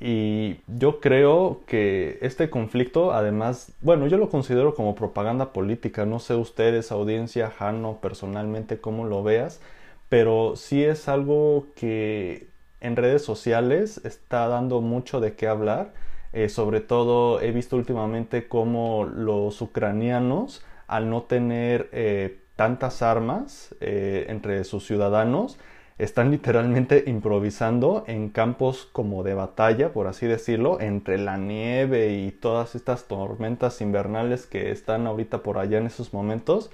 Y 0.03 0.62
yo 0.65 1.00
creo 1.00 1.62
que 1.67 2.17
este 2.22 2.50
conflicto, 2.50 3.13
además, 3.13 3.74
bueno, 3.81 4.08
yo 4.08 4.17
lo 4.17 4.29
considero 4.31 4.74
como 4.74 4.96
propaganda 4.96 5.53
política. 5.53 6.08
No 6.08 6.17
sé 6.17 6.34
ustedes, 6.34 6.91
audiencia, 6.91 7.51
Jano, 7.51 8.00
personalmente, 8.01 8.81
cómo 8.81 9.05
lo 9.05 9.22
veas, 9.22 9.62
pero 10.10 10.55
sí 10.55 10.84
es 10.84 11.08
algo 11.08 11.67
que 11.75 12.48
en 12.79 12.96
redes 12.96 13.24
sociales 13.24 14.01
está 14.03 14.48
dando 14.48 14.81
mucho 14.81 15.20
de 15.20 15.36
qué 15.36 15.48
hablar. 15.48 15.93
Eh, 16.34 16.50
sobre 16.50 16.81
todo 16.81 17.39
he 17.39 17.51
visto 17.51 17.75
últimamente 17.75 18.48
cómo 18.48 19.05
los 19.05 19.62
ucranianos, 19.62 20.65
al 20.88 21.12
no 21.12 21.24
tener 21.24 21.89
eh, 21.91 22.39
tantas 22.55 23.03
armas 23.03 23.75
eh, 23.81 24.25
entre 24.29 24.63
sus 24.63 24.84
ciudadanos, 24.86 25.60
están 25.98 26.31
literalmente 26.31 27.03
improvisando 27.07 28.03
en 28.07 28.29
campos 28.29 28.88
como 28.91 29.24
de 29.24 29.33
batalla, 29.33 29.93
por 29.93 30.07
así 30.07 30.25
decirlo, 30.25 30.79
entre 30.81 31.17
la 31.17 31.38
nieve 31.38 32.13
y 32.13 32.31
todas 32.31 32.75
estas 32.75 33.05
tormentas 33.05 33.81
invernales 33.81 34.48
que 34.48 34.71
están 34.71 35.07
ahorita 35.07 35.43
por 35.43 35.57
allá 35.57 35.77
en 35.77 35.88
esos 35.88 36.13
momentos. 36.13 36.71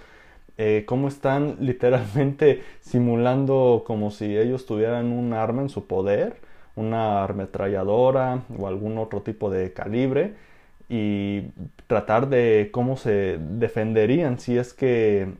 Eh, 0.58 0.86
cómo 0.88 1.08
están 1.08 1.58
literalmente 1.60 2.64
simulando 2.82 3.84
como 3.86 4.12
si 4.12 4.38
ellos 4.38 4.66
tuvieran 4.66 5.08
un 5.12 5.34
arma 5.34 5.62
en 5.62 5.70
su 5.70 5.88
poder, 5.88 6.38
una 6.76 7.24
ametralladora 7.24 8.44
o 8.58 8.68
algún 8.68 8.98
otro 8.98 9.22
tipo 9.22 9.50
de 9.50 9.74
calibre 9.74 10.36
y 10.90 11.50
tratar 11.88 12.30
de 12.30 12.70
cómo 12.72 12.98
se 12.98 13.38
defenderían 13.40 14.40
si 14.40 14.58
es 14.58 14.74
que 14.74 15.34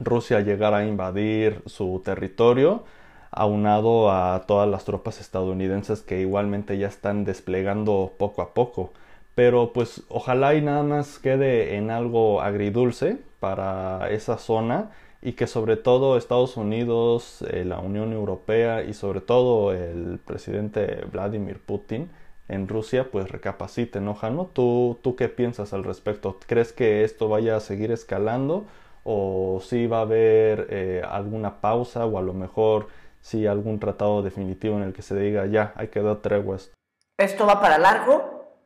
Rusia 0.00 0.40
llegara 0.40 0.78
a 0.78 0.86
invadir 0.86 1.62
su 1.66 2.00
territorio 2.04 2.84
aunado 3.32 4.10
a 4.10 4.44
todas 4.46 4.68
las 4.68 4.84
tropas 4.84 5.20
estadounidenses 5.20 6.02
que 6.02 6.20
igualmente 6.20 6.78
ya 6.78 6.86
están 6.88 7.24
desplegando 7.24 8.12
poco 8.18 8.42
a 8.42 8.54
poco. 8.54 8.92
Pero 9.34 9.72
pues 9.72 10.02
ojalá 10.08 10.54
y 10.54 10.60
nada 10.62 10.82
más 10.82 11.18
quede 11.18 11.76
en 11.76 11.90
algo 11.90 12.42
agridulce 12.42 13.18
para 13.40 14.10
esa 14.10 14.38
zona 14.38 14.90
y 15.22 15.32
que 15.32 15.46
sobre 15.46 15.76
todo 15.76 16.16
Estados 16.16 16.56
Unidos, 16.56 17.42
eh, 17.50 17.64
la 17.64 17.78
Unión 17.78 18.12
Europea 18.12 18.82
y 18.82 18.92
sobre 18.92 19.20
todo 19.20 19.72
el 19.72 20.18
presidente 20.24 21.04
Vladimir 21.10 21.60
Putin 21.64 22.10
en 22.48 22.68
Rusia 22.68 23.10
pues 23.10 23.30
recapaciten, 23.30 24.04
¿no? 24.04 24.16
¿Tú, 24.52 24.98
¿Tú 25.02 25.16
qué 25.16 25.28
piensas 25.28 25.72
al 25.72 25.84
respecto? 25.84 26.38
¿Crees 26.46 26.72
que 26.72 27.04
esto 27.04 27.28
vaya 27.28 27.56
a 27.56 27.60
seguir 27.60 27.92
escalando 27.92 28.66
o 29.04 29.60
si 29.62 29.86
va 29.86 29.98
a 29.98 30.02
haber 30.02 30.66
eh, 30.70 31.02
alguna 31.08 31.60
pausa 31.60 32.06
o 32.06 32.18
a 32.18 32.22
lo 32.22 32.34
mejor 32.34 32.88
si 33.22 33.46
algún 33.46 33.78
tratado 33.78 34.20
definitivo 34.20 34.76
en 34.76 34.82
el 34.82 34.92
que 34.92 35.00
se 35.00 35.16
diga 35.16 35.46
ya, 35.46 35.72
hay 35.76 35.88
que 35.88 36.02
dar 36.02 36.16
treguas. 36.16 36.72
Esto 37.16 37.46
va 37.46 37.60
para 37.60 37.78
largo, 37.78 38.58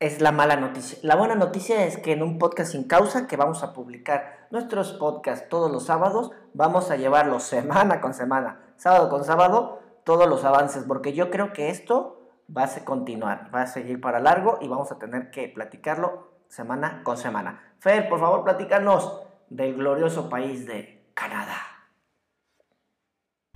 es 0.00 0.20
la 0.20 0.32
mala 0.32 0.56
noticia. 0.56 0.98
La 1.02 1.16
buena 1.16 1.34
noticia 1.34 1.84
es 1.84 1.98
que 1.98 2.12
en 2.12 2.22
un 2.22 2.38
podcast 2.38 2.72
sin 2.72 2.84
causa 2.84 3.26
que 3.26 3.36
vamos 3.36 3.62
a 3.62 3.74
publicar 3.74 4.48
nuestros 4.50 4.94
podcasts 4.94 5.48
todos 5.48 5.70
los 5.70 5.84
sábados, 5.84 6.32
vamos 6.54 6.90
a 6.90 6.96
llevarlo 6.96 7.40
semana 7.40 8.00
con 8.00 8.14
semana, 8.14 8.72
sábado 8.76 9.10
con 9.10 9.22
sábado, 9.24 9.80
todos 10.02 10.28
los 10.28 10.44
avances, 10.44 10.84
porque 10.84 11.12
yo 11.12 11.30
creo 11.30 11.52
que 11.52 11.68
esto 11.68 12.22
va 12.54 12.64
a 12.64 12.84
continuar, 12.84 13.50
va 13.54 13.62
a 13.62 13.66
seguir 13.66 14.00
para 14.00 14.18
largo 14.18 14.58
y 14.62 14.68
vamos 14.68 14.92
a 14.92 14.98
tener 14.98 15.30
que 15.30 15.48
platicarlo 15.48 16.32
semana 16.48 17.02
con 17.04 17.18
semana. 17.18 17.74
Fer, 17.80 18.08
por 18.08 18.18
favor, 18.18 18.44
platícanos 18.44 19.20
del 19.50 19.74
glorioso 19.74 20.30
país 20.30 20.66
de 20.66 21.10
Canadá. 21.12 21.73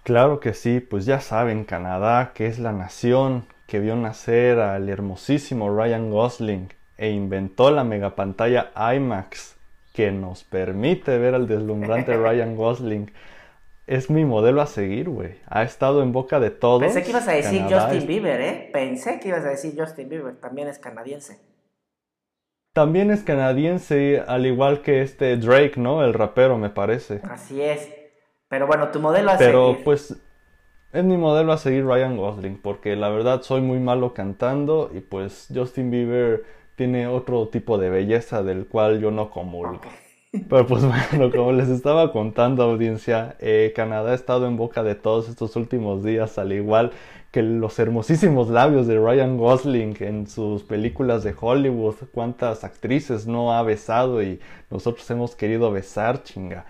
Claro 0.08 0.40
que 0.40 0.54
sí, 0.54 0.80
pues 0.80 1.04
ya 1.04 1.20
saben, 1.20 1.64
Canadá, 1.64 2.32
que 2.32 2.46
es 2.46 2.58
la 2.58 2.72
nación 2.72 3.44
que 3.66 3.78
vio 3.78 3.94
nacer 3.94 4.58
al 4.58 4.88
hermosísimo 4.88 5.68
Ryan 5.68 6.10
Gosling 6.10 6.72
e 6.96 7.10
inventó 7.10 7.70
la 7.70 7.84
megapantalla 7.84 8.70
IMAX 8.74 9.58
que 9.92 10.10
nos 10.10 10.44
permite 10.44 11.18
ver 11.18 11.34
al 11.34 11.46
deslumbrante 11.46 12.16
Ryan 12.16 12.56
Gosling. 12.56 13.12
Es 13.86 14.08
mi 14.08 14.24
modelo 14.24 14.62
a 14.62 14.66
seguir, 14.66 15.10
güey. 15.10 15.40
Ha 15.46 15.62
estado 15.62 16.02
en 16.02 16.12
boca 16.12 16.40
de 16.40 16.52
todos. 16.52 16.80
Pensé 16.80 17.02
que 17.02 17.10
ibas 17.10 17.28
a 17.28 17.32
decir 17.32 17.64
Justin 17.68 18.06
Bieber, 18.06 18.40
¿eh? 18.40 18.70
Pensé 18.72 19.20
que 19.20 19.28
ibas 19.28 19.44
a 19.44 19.50
decir 19.50 19.74
Justin 19.76 20.08
Bieber. 20.08 20.36
También 20.36 20.68
es 20.68 20.78
canadiense. 20.78 21.38
También 22.72 23.10
es 23.10 23.22
canadiense, 23.24 24.22
al 24.26 24.46
igual 24.46 24.80
que 24.80 25.02
este 25.02 25.36
Drake, 25.36 25.74
¿no? 25.76 26.02
El 26.02 26.14
rapero, 26.14 26.56
me 26.56 26.70
parece. 26.70 27.20
Así 27.24 27.60
es. 27.60 27.97
Pero 28.48 28.66
bueno, 28.66 28.88
tu 28.88 29.00
modelo 29.00 29.30
a 29.30 29.38
Pero 29.38 29.78
pues 29.84 30.16
es 30.92 31.04
mi 31.04 31.16
modelo 31.16 31.52
a 31.52 31.58
seguir 31.58 31.84
Ryan 31.84 32.16
Gosling, 32.16 32.58
porque 32.62 32.96
la 32.96 33.10
verdad 33.10 33.42
soy 33.42 33.60
muy 33.60 33.78
malo 33.78 34.14
cantando 34.14 34.90
y 34.94 35.00
pues 35.00 35.48
Justin 35.54 35.90
Bieber 35.90 36.44
tiene 36.76 37.06
otro 37.08 37.48
tipo 37.48 37.76
de 37.76 37.90
belleza 37.90 38.42
del 38.42 38.66
cual 38.66 39.00
yo 39.00 39.10
no 39.10 39.30
comulgo. 39.30 39.80
Pero 40.48 40.66
pues 40.66 40.84
bueno, 40.84 41.30
como 41.30 41.52
les 41.52 41.68
estaba 41.68 42.12
contando 42.12 42.62
audiencia, 42.62 43.36
eh, 43.40 43.72
Canadá 43.74 44.12
ha 44.12 44.14
estado 44.14 44.46
en 44.46 44.56
boca 44.56 44.82
de 44.82 44.94
todos 44.94 45.28
estos 45.28 45.56
últimos 45.56 46.04
días, 46.04 46.38
al 46.38 46.52
igual 46.52 46.92
que 47.30 47.42
los 47.42 47.78
hermosísimos 47.78 48.48
labios 48.48 48.86
de 48.86 48.98
Ryan 48.98 49.36
Gosling 49.36 49.96
en 50.00 50.26
sus 50.26 50.62
películas 50.62 51.22
de 51.24 51.34
Hollywood, 51.38 51.96
cuántas 52.12 52.64
actrices 52.64 53.26
no 53.26 53.52
ha 53.52 53.62
besado 53.62 54.22
y 54.22 54.40
nosotros 54.70 55.10
hemos 55.10 55.34
querido 55.34 55.70
besar, 55.70 56.22
chinga. 56.22 56.64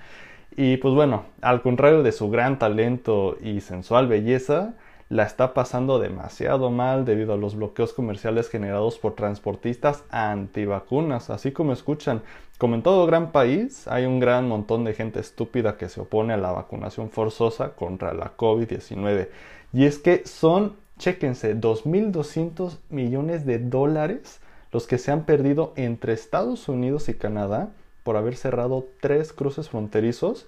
Y 0.60 0.78
pues 0.78 0.92
bueno, 0.92 1.22
al 1.40 1.62
contrario 1.62 2.02
de 2.02 2.10
su 2.10 2.30
gran 2.30 2.58
talento 2.58 3.38
y 3.40 3.60
sensual 3.60 4.08
belleza, 4.08 4.74
la 5.08 5.22
está 5.22 5.54
pasando 5.54 6.00
demasiado 6.00 6.72
mal 6.72 7.04
debido 7.04 7.32
a 7.32 7.36
los 7.36 7.54
bloqueos 7.54 7.92
comerciales 7.92 8.48
generados 8.48 8.98
por 8.98 9.14
transportistas 9.14 10.02
antivacunas, 10.10 11.30
así 11.30 11.52
como 11.52 11.72
escuchan. 11.72 12.22
Como 12.58 12.74
en 12.74 12.82
todo 12.82 13.06
gran 13.06 13.30
país, 13.30 13.86
hay 13.86 14.04
un 14.04 14.18
gran 14.18 14.48
montón 14.48 14.82
de 14.82 14.94
gente 14.94 15.20
estúpida 15.20 15.76
que 15.76 15.88
se 15.88 16.00
opone 16.00 16.32
a 16.32 16.38
la 16.38 16.50
vacunación 16.50 17.10
forzosa 17.10 17.76
contra 17.76 18.12
la 18.12 18.36
COVID-19. 18.36 19.28
Y 19.72 19.84
es 19.84 20.00
que 20.00 20.26
son, 20.26 20.74
chéquense, 20.98 21.54
2.200 21.54 22.78
millones 22.90 23.46
de 23.46 23.60
dólares 23.60 24.40
los 24.72 24.88
que 24.88 24.98
se 24.98 25.12
han 25.12 25.22
perdido 25.22 25.72
entre 25.76 26.14
Estados 26.14 26.68
Unidos 26.68 27.08
y 27.08 27.14
Canadá 27.14 27.70
por 28.08 28.16
haber 28.16 28.36
cerrado 28.36 28.88
tres 29.02 29.34
cruces 29.34 29.68
fronterizos 29.68 30.46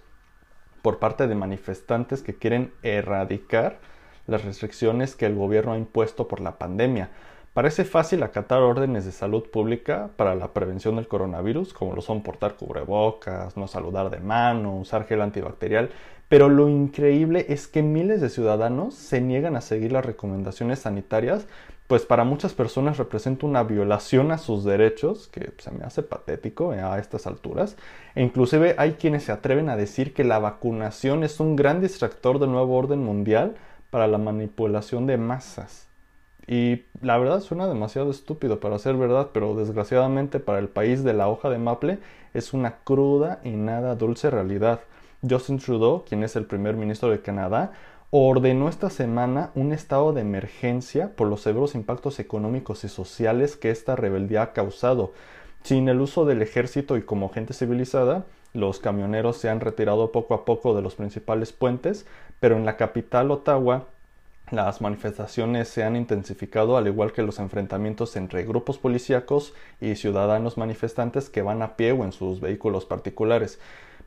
por 0.81 0.99
parte 0.99 1.27
de 1.27 1.35
manifestantes 1.35 2.23
que 2.23 2.35
quieren 2.35 2.73
erradicar 2.83 3.81
las 4.27 4.47
restricciones 4.47 5.15
que 5.15 5.27
el 5.27 5.35
gobierno 5.35 5.75
ha 5.75 5.77
impuesto 5.77 6.27
por 6.27 6.41
la 6.41 6.57
pandemia. 6.57 7.11
Parece 7.53 7.85
fácil 7.85 8.23
acatar 8.23 8.63
órdenes 8.63 9.05
de 9.05 9.13
salud 9.13 9.51
pública 9.51 10.09
para 10.17 10.35
la 10.35 10.55
prevención 10.55 10.97
del 10.97 11.07
coronavirus, 11.07 11.75
como 11.75 11.95
lo 11.95 12.01
son 12.01 12.23
portar 12.23 12.55
cubrebocas, 12.55 13.59
no 13.59 13.69
saludar 13.69 14.09
de 14.09 14.21
mano, 14.21 14.79
usar 14.79 15.05
gel 15.05 15.21
antibacterial, 15.21 15.91
pero 16.31 16.49
lo 16.49 16.67
increíble 16.67 17.45
es 17.51 17.69
que 17.69 17.83
miles 17.83 18.23
de 18.23 18.31
ciudadanos 18.31 18.95
se 18.95 19.21
niegan 19.21 19.55
a 19.55 19.61
seguir 19.61 19.93
las 19.93 20.07
recomendaciones 20.07 20.79
sanitarias 20.79 21.47
pues 21.91 22.07
para 22.07 22.23
muchas 22.23 22.55
personas 22.55 22.99
representa 22.99 23.47
una 23.47 23.65
violación 23.65 24.31
a 24.31 24.39
sus 24.39 24.63
derechos, 24.63 25.27
que 25.27 25.53
se 25.59 25.73
me 25.73 25.83
hace 25.83 26.05
patético 26.05 26.73
eh, 26.73 26.81
a 26.81 27.01
estas 27.01 27.27
alturas, 27.27 27.77
e 28.15 28.23
inclusive 28.23 28.77
hay 28.79 28.93
quienes 28.93 29.25
se 29.25 29.33
atreven 29.33 29.69
a 29.69 29.75
decir 29.75 30.15
que 30.15 30.23
la 30.23 30.39
vacunación 30.39 31.25
es 31.25 31.41
un 31.41 31.57
gran 31.57 31.81
distractor 31.81 32.39
del 32.39 32.53
nuevo 32.53 32.77
orden 32.77 33.03
mundial 33.03 33.57
para 33.91 34.07
la 34.07 34.19
manipulación 34.19 35.09
de 35.09 35.17
masas. 35.17 35.89
Y 36.47 36.85
la 37.03 37.19
verdad 37.19 37.41
suena 37.41 37.67
demasiado 37.67 38.13
estúpido 38.13 38.61
para 38.61 38.79
ser 38.79 38.95
verdad, 38.95 39.31
pero 39.33 39.57
desgraciadamente 39.57 40.39
para 40.39 40.61
el 40.61 40.69
país 40.69 41.03
de 41.03 41.13
la 41.13 41.27
hoja 41.27 41.51
de 41.51 41.59
maple 41.59 41.99
es 42.35 42.53
una 42.53 42.77
cruda 42.85 43.41
y 43.43 43.51
nada 43.51 43.97
dulce 43.97 44.31
realidad. 44.31 44.79
Justin 45.29 45.59
Trudeau, 45.59 46.05
quien 46.05 46.23
es 46.23 46.37
el 46.37 46.47
primer 46.47 46.77
ministro 46.77 47.11
de 47.11 47.21
Canadá, 47.21 47.73
ordenó 48.11 48.69
esta 48.69 48.91
semana 48.91 49.51
un 49.55 49.73
estado 49.73 50.13
de 50.13 50.23
emergencia 50.23 51.13
por 51.15 51.29
los 51.29 51.43
severos 51.43 51.77
impactos 51.77 52.19
económicos 52.19 52.83
y 52.83 52.89
sociales 52.89 53.57
que 53.57 53.71
esta 53.71 53.95
rebeldía 53.95 54.43
ha 54.43 54.53
causado. 54.53 55.13
Sin 55.63 55.89
el 55.89 56.01
uso 56.01 56.25
del 56.25 56.43
ejército 56.43 56.97
y 56.97 57.03
como 57.03 57.29
gente 57.29 57.55
civilizada, 57.55 58.25
los 58.53 58.81
camioneros 58.81 59.37
se 59.37 59.49
han 59.49 59.61
retirado 59.61 60.11
poco 60.11 60.35
a 60.35 60.45
poco 60.45 60.75
de 60.75 60.83
los 60.83 60.97
principales 60.97 61.53
puentes, 61.53 62.05
pero 62.41 62.57
en 62.57 62.65
la 62.65 62.77
capital 62.77 63.31
Ottawa 63.31 63.87
las 64.51 64.81
manifestaciones 64.81 65.69
se 65.69 65.85
han 65.85 65.95
intensificado 65.95 66.77
al 66.77 66.89
igual 66.89 67.13
que 67.13 67.23
los 67.23 67.39
enfrentamientos 67.39 68.17
entre 68.17 68.45
grupos 68.45 68.79
policíacos 68.79 69.55
y 69.81 69.95
ciudadanos 69.95 70.59
manifestantes 70.59 71.31
que 71.31 71.43
van 71.43 71.63
a 71.63 71.77
pie 71.77 71.93
o 71.93 72.03
en 72.03 72.11
sus 72.11 72.41
vehículos 72.41 72.85
particulares. 72.85 73.61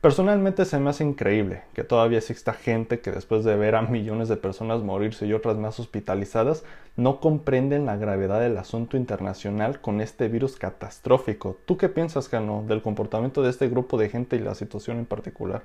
Personalmente 0.04 0.66
se 0.66 0.78
me 0.78 0.90
hace 0.90 1.02
increíble 1.02 1.62
que 1.72 1.82
todavía 1.82 2.18
exista 2.18 2.52
gente 2.52 3.00
que 3.00 3.10
después 3.10 3.42
de 3.42 3.56
ver 3.56 3.74
a 3.74 3.80
millones 3.80 4.28
de 4.28 4.36
personas 4.36 4.82
morirse 4.82 5.24
y 5.24 5.32
otras 5.32 5.56
más 5.56 5.80
hospitalizadas 5.80 6.62
no 6.94 7.20
comprenden 7.20 7.86
la 7.86 7.96
gravedad 7.96 8.38
del 8.38 8.58
asunto 8.58 8.98
internacional 8.98 9.80
con 9.80 10.02
este 10.02 10.28
virus 10.28 10.58
catastrófico. 10.58 11.56
¿Tú 11.64 11.78
qué 11.78 11.88
piensas, 11.88 12.28
Jano, 12.28 12.64
del 12.68 12.82
comportamiento 12.82 13.40
de 13.40 13.48
este 13.48 13.66
grupo 13.70 13.96
de 13.96 14.10
gente 14.10 14.36
y 14.36 14.40
la 14.40 14.54
situación 14.54 14.98
en 14.98 15.06
particular? 15.06 15.62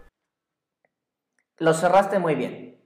Lo 1.57 1.73
cerraste 1.73 2.19
muy 2.19 2.35
bien. 2.35 2.79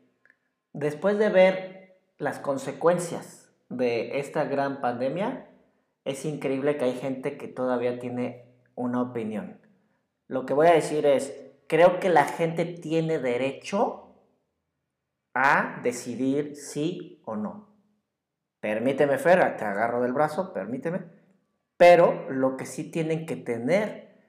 Después 0.72 1.20
de 1.20 1.30
ver 1.30 2.00
las 2.18 2.40
consecuencias 2.40 3.54
de 3.70 4.18
esta 4.18 4.46
gran 4.46 4.82
pandemia, 4.82 5.52
es 6.04 6.26
increíble 6.26 6.78
que 6.78 6.86
hay 6.86 6.94
gente 6.94 7.38
que 7.38 7.48
todavía 7.48 8.00
tiene 8.00 8.48
una 8.74 9.04
opinión. 9.04 9.60
Lo 10.28 10.48
que 10.48 10.56
voy 10.56 10.66
a 10.66 10.74
decir 10.74 11.06
es, 11.06 11.43
creo 11.74 12.00
que 12.00 12.10
la 12.10 12.26
gente 12.26 12.66
tiene 12.66 13.18
derecho 13.18 14.14
a 15.34 15.80
decidir 15.82 16.56
sí 16.56 17.20
o 17.26 17.36
no. 17.36 17.68
Permíteme, 18.60 19.18
Fer, 19.18 19.58
te 19.58 19.66
agarro 19.66 20.00
del 20.04 20.14
brazo, 20.14 20.54
permíteme. 20.54 21.02
Pero 21.76 22.30
lo 22.30 22.58
que 22.58 22.68
sí 22.68 22.92
tienen 22.92 23.26
que 23.26 23.38
tener 23.38 24.22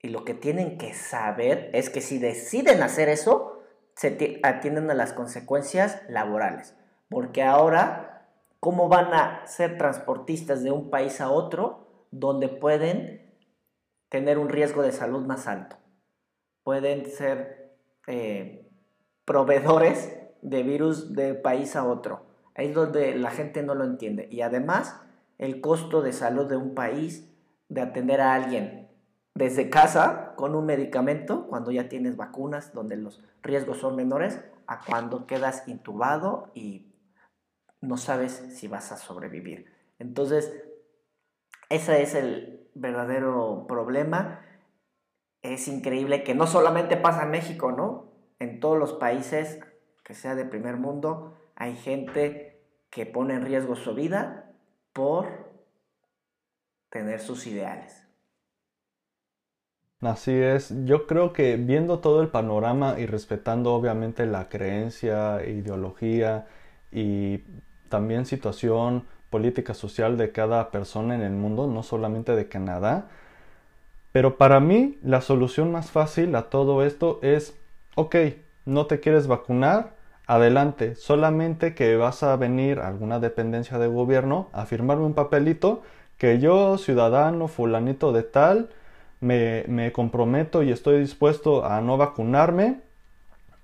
y 0.00 0.08
lo 0.08 0.24
que 0.24 0.32
tienen 0.32 0.78
que 0.78 0.94
saber 0.94 1.68
es 1.74 1.90
que 1.90 2.00
si 2.00 2.18
deciden 2.18 2.82
hacer 2.82 3.10
eso, 3.10 3.62
se 3.94 4.40
atienden 4.42 4.90
a 4.90 4.94
las 4.94 5.12
consecuencias 5.12 6.00
laborales. 6.08 6.74
Porque 7.10 7.42
ahora, 7.42 8.30
¿cómo 8.60 8.88
van 8.88 9.12
a 9.12 9.46
ser 9.46 9.76
transportistas 9.76 10.62
de 10.62 10.70
un 10.70 10.88
país 10.88 11.20
a 11.20 11.30
otro 11.30 12.06
donde 12.10 12.48
pueden 12.48 13.36
tener 14.08 14.38
un 14.38 14.48
riesgo 14.48 14.82
de 14.82 14.92
salud 14.92 15.26
más 15.26 15.46
alto? 15.46 15.76
Pueden 16.62 17.06
ser 17.06 17.74
eh, 18.06 18.68
proveedores 19.24 20.16
de 20.42 20.62
virus 20.62 21.14
de 21.14 21.34
país 21.34 21.76
a 21.76 21.84
otro. 21.84 22.26
Ahí 22.54 22.68
es 22.68 22.74
donde 22.74 23.14
la 23.14 23.30
gente 23.30 23.62
no 23.62 23.74
lo 23.74 23.84
entiende. 23.84 24.28
Y 24.30 24.40
además, 24.40 25.00
el 25.38 25.60
costo 25.60 26.02
de 26.02 26.12
salud 26.12 26.46
de 26.46 26.56
un 26.56 26.74
país, 26.74 27.30
de 27.68 27.80
atender 27.80 28.20
a 28.20 28.34
alguien 28.34 28.88
desde 29.34 29.70
casa 29.70 30.34
con 30.36 30.54
un 30.54 30.66
medicamento, 30.66 31.46
cuando 31.46 31.70
ya 31.70 31.88
tienes 31.88 32.16
vacunas, 32.16 32.74
donde 32.74 32.96
los 32.96 33.22
riesgos 33.42 33.78
son 33.78 33.96
menores, 33.96 34.40
a 34.66 34.84
cuando 34.84 35.26
quedas 35.26 35.66
intubado 35.66 36.50
y 36.54 36.92
no 37.80 37.96
sabes 37.96 38.32
si 38.54 38.68
vas 38.68 38.92
a 38.92 38.96
sobrevivir. 38.96 39.66
Entonces, 39.98 40.52
ese 41.68 42.02
es 42.02 42.14
el 42.14 42.68
verdadero 42.74 43.66
problema 43.68 44.44
es 45.42 45.68
increíble 45.68 46.22
que 46.22 46.34
no 46.34 46.46
solamente 46.46 46.96
pasa 46.96 47.24
en 47.24 47.30
México, 47.30 47.72
¿no? 47.72 48.12
En 48.38 48.60
todos 48.60 48.78
los 48.78 48.92
países, 48.94 49.60
que 50.04 50.14
sea 50.14 50.34
de 50.34 50.44
primer 50.44 50.76
mundo, 50.76 51.36
hay 51.56 51.76
gente 51.76 52.62
que 52.90 53.06
pone 53.06 53.34
en 53.34 53.44
riesgo 53.44 53.76
su 53.76 53.94
vida 53.94 54.52
por 54.92 55.26
tener 56.90 57.20
sus 57.20 57.46
ideales. 57.46 58.06
Así 60.00 60.32
es, 60.32 60.74
yo 60.84 61.06
creo 61.06 61.34
que 61.34 61.56
viendo 61.56 62.00
todo 62.00 62.22
el 62.22 62.28
panorama 62.28 62.98
y 62.98 63.04
respetando 63.04 63.74
obviamente 63.74 64.24
la 64.24 64.48
creencia, 64.48 65.46
ideología 65.46 66.46
y 66.90 67.44
también 67.90 68.24
situación 68.24 69.06
política 69.28 69.74
social 69.74 70.16
de 70.16 70.32
cada 70.32 70.70
persona 70.70 71.14
en 71.14 71.20
el 71.20 71.32
mundo, 71.32 71.66
no 71.66 71.82
solamente 71.82 72.34
de 72.34 72.48
Canadá, 72.48 73.10
pero 74.12 74.36
para 74.36 74.60
mí 74.60 74.98
la 75.02 75.20
solución 75.20 75.72
más 75.72 75.90
fácil 75.90 76.34
a 76.34 76.50
todo 76.50 76.84
esto 76.84 77.18
es, 77.22 77.56
ok, 77.94 78.16
no 78.64 78.86
te 78.86 79.00
quieres 79.00 79.26
vacunar, 79.26 79.96
adelante, 80.26 80.94
solamente 80.94 81.74
que 81.74 81.96
vas 81.96 82.22
a 82.22 82.36
venir 82.36 82.78
a 82.78 82.88
alguna 82.88 83.18
dependencia 83.18 83.78
de 83.78 83.88
gobierno 83.88 84.48
a 84.52 84.64
firmarme 84.64 85.04
un 85.04 85.14
papelito 85.14 85.82
que 86.18 86.38
yo, 86.38 86.78
ciudadano 86.78 87.48
fulanito 87.48 88.12
de 88.12 88.22
tal, 88.22 88.70
me, 89.20 89.64
me 89.66 89.92
comprometo 89.92 90.62
y 90.62 90.70
estoy 90.70 91.00
dispuesto 91.00 91.64
a 91.64 91.80
no 91.80 91.96
vacunarme 91.96 92.80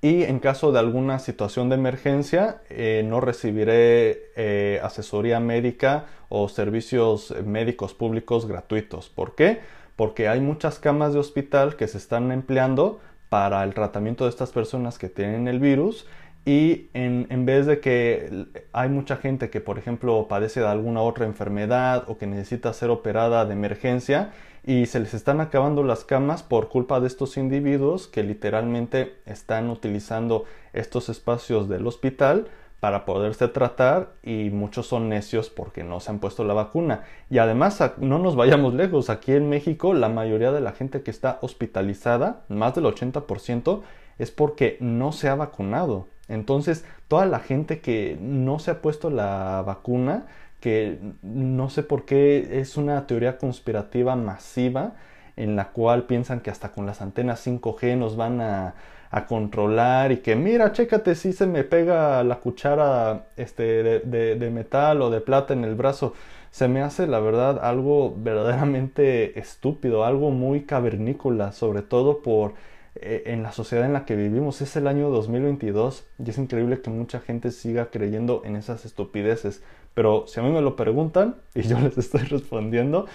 y 0.02 0.22
en 0.22 0.38
caso 0.40 0.72
de 0.72 0.78
alguna 0.78 1.18
situación 1.18 1.68
de 1.68 1.76
emergencia 1.76 2.60
eh, 2.68 3.02
no 3.04 3.20
recibiré 3.20 4.30
eh, 4.36 4.80
asesoría 4.82 5.40
médica 5.40 6.06
o 6.28 6.48
servicios 6.48 7.34
médicos 7.44 7.94
públicos 7.94 8.46
gratuitos. 8.46 9.08
¿Por 9.08 9.34
qué? 9.34 9.60
Porque 9.96 10.28
hay 10.28 10.40
muchas 10.40 10.78
camas 10.78 11.14
de 11.14 11.18
hospital 11.18 11.76
que 11.76 11.88
se 11.88 11.98
están 11.98 12.30
empleando 12.30 13.00
para 13.28 13.64
el 13.64 13.74
tratamiento 13.74 14.24
de 14.24 14.30
estas 14.30 14.52
personas 14.52 14.98
que 14.98 15.08
tienen 15.08 15.48
el 15.48 15.58
virus 15.58 16.06
y 16.44 16.88
en, 16.94 17.26
en, 17.30 17.44
vez 17.44 17.66
de 17.66 17.80
que 17.80 18.46
hay 18.72 18.88
mucha 18.88 19.16
gente 19.16 19.50
que 19.50 19.60
por 19.60 19.78
ejemplo 19.78 20.28
padece 20.28 20.60
de 20.60 20.68
alguna 20.68 21.00
otra 21.00 21.26
enfermedad 21.26 22.04
o 22.06 22.18
que 22.18 22.28
necesita 22.28 22.72
ser 22.72 22.90
operada 22.90 23.44
de 23.46 23.54
emergencia 23.54 24.30
y 24.64 24.86
se 24.86 25.00
les 25.00 25.14
están 25.14 25.40
acabando 25.40 25.82
las 25.82 26.04
camas 26.04 26.42
por 26.42 26.68
culpa 26.68 27.00
de 27.00 27.06
estos 27.06 27.36
individuos 27.36 28.06
que 28.06 28.22
literalmente 28.22 29.16
están 29.24 29.70
utilizando 29.70 30.44
estos 30.72 31.08
espacios 31.08 31.68
del 31.68 31.86
hospital 31.86 32.46
para 32.86 33.04
poderse 33.04 33.48
tratar 33.48 34.10
y 34.22 34.50
muchos 34.50 34.86
son 34.86 35.08
necios 35.08 35.50
porque 35.50 35.82
no 35.82 35.98
se 35.98 36.08
han 36.08 36.20
puesto 36.20 36.44
la 36.44 36.54
vacuna. 36.54 37.02
Y 37.28 37.38
además, 37.38 37.82
no 37.98 38.20
nos 38.20 38.36
vayamos 38.36 38.74
lejos, 38.74 39.10
aquí 39.10 39.32
en 39.32 39.48
México 39.48 39.92
la 39.92 40.08
mayoría 40.08 40.52
de 40.52 40.60
la 40.60 40.70
gente 40.70 41.02
que 41.02 41.10
está 41.10 41.40
hospitalizada, 41.42 42.44
más 42.48 42.76
del 42.76 42.84
80%, 42.84 43.82
es 44.20 44.30
porque 44.30 44.76
no 44.78 45.10
se 45.10 45.28
ha 45.28 45.34
vacunado. 45.34 46.06
Entonces, 46.28 46.84
toda 47.08 47.26
la 47.26 47.40
gente 47.40 47.80
que 47.80 48.16
no 48.20 48.60
se 48.60 48.70
ha 48.70 48.82
puesto 48.82 49.10
la 49.10 49.64
vacuna, 49.66 50.26
que 50.60 51.00
no 51.22 51.68
sé 51.70 51.82
por 51.82 52.04
qué 52.04 52.60
es 52.60 52.76
una 52.76 53.08
teoría 53.08 53.36
conspirativa 53.36 54.14
masiva 54.14 54.94
en 55.36 55.56
la 55.56 55.68
cual 55.68 56.04
piensan 56.04 56.40
que 56.40 56.50
hasta 56.50 56.72
con 56.72 56.86
las 56.86 57.02
antenas 57.02 57.46
5G 57.46 57.96
nos 57.96 58.16
van 58.16 58.40
a 58.40 58.74
a 59.10 59.26
controlar 59.26 60.12
y 60.12 60.18
que 60.18 60.36
mira, 60.36 60.72
chécate 60.72 61.14
si 61.14 61.32
se 61.32 61.46
me 61.46 61.64
pega 61.64 62.22
la 62.24 62.36
cuchara 62.36 63.26
este, 63.36 64.00
de, 64.00 64.50
metal 64.50 65.02
o 65.02 65.10
de 65.10 65.20
plata 65.20 65.54
en 65.54 65.64
el 65.64 65.74
brazo. 65.74 66.14
Se 66.50 66.68
me 66.68 66.82
hace 66.82 67.06
la 67.06 67.20
verdad 67.20 67.60
algo 67.62 68.14
verdaderamente 68.18 69.38
estúpido, 69.38 70.04
algo 70.04 70.30
muy 70.30 70.62
cavernícola, 70.62 71.52
sobre 71.52 71.82
todo 71.82 72.22
por 72.22 72.54
eh, 72.96 73.24
en 73.26 73.42
la 73.42 73.52
sociedad 73.52 73.86
en 73.86 73.92
la 73.92 74.04
que 74.04 74.16
vivimos. 74.16 74.60
Es 74.62 74.76
el 74.76 74.86
año 74.86 75.10
2022 75.10 76.04
y 76.24 76.30
es 76.30 76.38
increíble 76.38 76.80
que 76.80 76.90
mucha 76.90 77.20
gente 77.20 77.50
siga 77.50 77.86
creyendo 77.86 78.42
en 78.44 78.56
esas 78.56 78.84
estupideces. 78.84 79.62
Pero 79.94 80.26
si 80.26 80.40
a 80.40 80.42
mí 80.42 80.50
me 80.50 80.60
lo 80.60 80.76
preguntan 80.76 81.36
y 81.54 81.62
yo 81.62 81.78
les 81.80 81.96
estoy 81.96 82.22
respondiendo, 82.22 83.06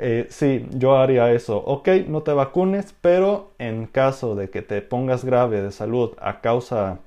eh, 0.00 0.26
sí, 0.30 0.66
yo 0.72 0.96
haría 0.96 1.30
eso. 1.32 1.58
Ok, 1.58 1.88
no 2.08 2.22
te 2.22 2.32
vacunes, 2.32 2.94
pero 3.00 3.50
en 3.58 3.86
caso 3.86 4.34
de 4.34 4.50
que 4.50 4.62
te 4.62 4.82
pongas 4.82 5.24
grave 5.24 5.62
de 5.62 5.72
salud 5.72 6.12
a 6.20 6.40
causa 6.40 6.98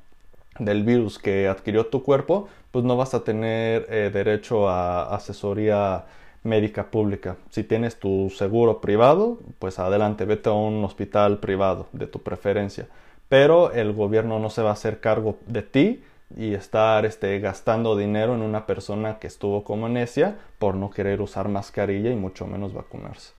del 0.59 0.83
virus 0.83 1.19
que 1.19 1.47
adquirió 1.47 1.87
tu 1.87 2.03
cuerpo, 2.03 2.47
pues 2.71 2.85
no 2.85 2.95
vas 2.95 3.13
a 3.13 3.23
tener 3.23 3.87
eh, 3.89 4.11
derecho 4.13 4.69
a 4.69 5.15
asesoría 5.15 6.05
médica 6.43 6.91
pública. 6.91 7.37
Si 7.49 7.63
tienes 7.63 7.97
tu 7.97 8.29
seguro 8.29 8.81
privado, 8.81 9.39
pues 9.59 9.79
adelante, 9.79 10.25
vete 10.25 10.49
a 10.49 10.53
un 10.53 10.83
hospital 10.83 11.39
privado 11.39 11.87
de 11.93 12.07
tu 12.07 12.19
preferencia. 12.19 12.87
Pero 13.29 13.71
el 13.71 13.93
gobierno 13.93 14.39
no 14.39 14.49
se 14.49 14.61
va 14.61 14.69
a 14.69 14.73
hacer 14.73 14.99
cargo 14.99 15.37
de 15.47 15.63
ti 15.63 16.03
y 16.35 16.53
estar 16.53 17.05
este, 17.05 17.39
gastando 17.39 17.95
dinero 17.95 18.35
en 18.35 18.41
una 18.41 18.65
persona 18.65 19.19
que 19.19 19.27
estuvo 19.27 19.63
como 19.63 19.89
necia 19.89 20.37
por 20.59 20.75
no 20.75 20.89
querer 20.89 21.21
usar 21.21 21.49
mascarilla 21.49 22.11
y 22.11 22.15
mucho 22.15 22.47
menos 22.47 22.73
vacunarse. 22.73 23.33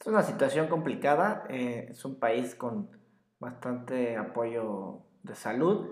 Es 0.00 0.06
una 0.06 0.22
situación 0.22 0.68
complicada, 0.68 1.44
eh, 1.48 1.88
es 1.90 2.04
un 2.04 2.18
país 2.18 2.54
con 2.54 2.90
bastante 3.40 4.16
apoyo 4.16 5.02
de 5.22 5.34
salud. 5.34 5.88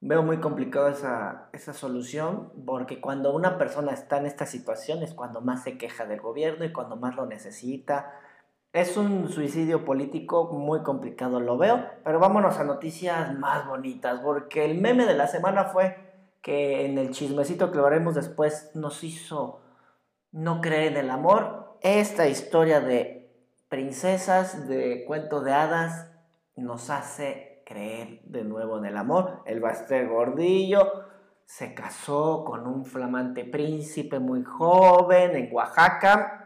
Veo 0.00 0.22
muy 0.22 0.38
complicada 0.38 0.90
esa, 0.90 1.48
esa 1.52 1.72
solución 1.72 2.52
porque 2.66 3.00
cuando 3.00 3.34
una 3.34 3.56
persona 3.56 3.92
está 3.92 4.18
en 4.18 4.26
esta 4.26 4.46
situación 4.46 5.02
es 5.02 5.14
cuando 5.14 5.40
más 5.40 5.62
se 5.62 5.78
queja 5.78 6.06
del 6.06 6.20
gobierno 6.20 6.64
y 6.64 6.72
cuando 6.72 6.96
más 6.96 7.14
lo 7.16 7.26
necesita 7.26 8.12
es 8.72 8.96
un 8.96 9.28
suicidio 9.28 9.84
político 9.84 10.50
muy 10.52 10.82
complicado, 10.82 11.40
lo 11.40 11.58
veo, 11.58 11.84
pero 12.04 12.18
vámonos 12.18 12.58
a 12.58 12.64
noticias 12.64 13.38
más 13.38 13.66
bonitas, 13.66 14.20
porque 14.20 14.64
el 14.64 14.80
meme 14.80 15.04
de 15.04 15.14
la 15.14 15.26
semana 15.26 15.66
fue 15.66 15.96
que 16.40 16.86
en 16.86 16.96
el 16.96 17.10
chismecito 17.10 17.70
que 17.70 17.76
lo 17.76 17.86
haremos 17.86 18.14
después 18.14 18.70
nos 18.74 19.04
hizo 19.04 19.60
no 20.32 20.62
creer 20.62 20.92
en 20.92 21.04
el 21.04 21.10
amor. 21.10 21.78
Esta 21.82 22.28
historia 22.28 22.80
de 22.80 23.30
princesas, 23.68 24.66
de 24.66 25.04
cuento 25.06 25.42
de 25.42 25.52
hadas, 25.52 26.10
nos 26.56 26.88
hace 26.88 27.62
creer 27.66 28.22
de 28.24 28.42
nuevo 28.44 28.78
en 28.78 28.86
el 28.86 28.96
amor. 28.96 29.42
El 29.44 29.60
Baster 29.60 30.08
Gordillo 30.08 30.90
se 31.44 31.74
casó 31.74 32.44
con 32.44 32.66
un 32.66 32.86
flamante 32.86 33.44
príncipe 33.44 34.18
muy 34.18 34.42
joven 34.42 35.36
en 35.36 35.54
Oaxaca 35.54 36.41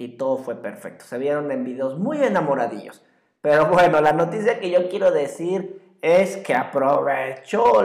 y 0.00 0.16
todo 0.16 0.38
fue 0.38 0.54
perfecto. 0.54 1.04
Se 1.04 1.18
vieron 1.18 1.50
en 1.52 1.62
videos 1.62 1.98
muy 1.98 2.22
enamoradillos. 2.22 3.04
Pero 3.42 3.66
bueno, 3.66 4.00
la 4.00 4.14
noticia 4.14 4.58
que 4.58 4.70
yo 4.70 4.88
quiero 4.88 5.10
decir 5.10 5.94
es 6.00 6.38
que 6.38 6.54
aprovechó 6.54 7.82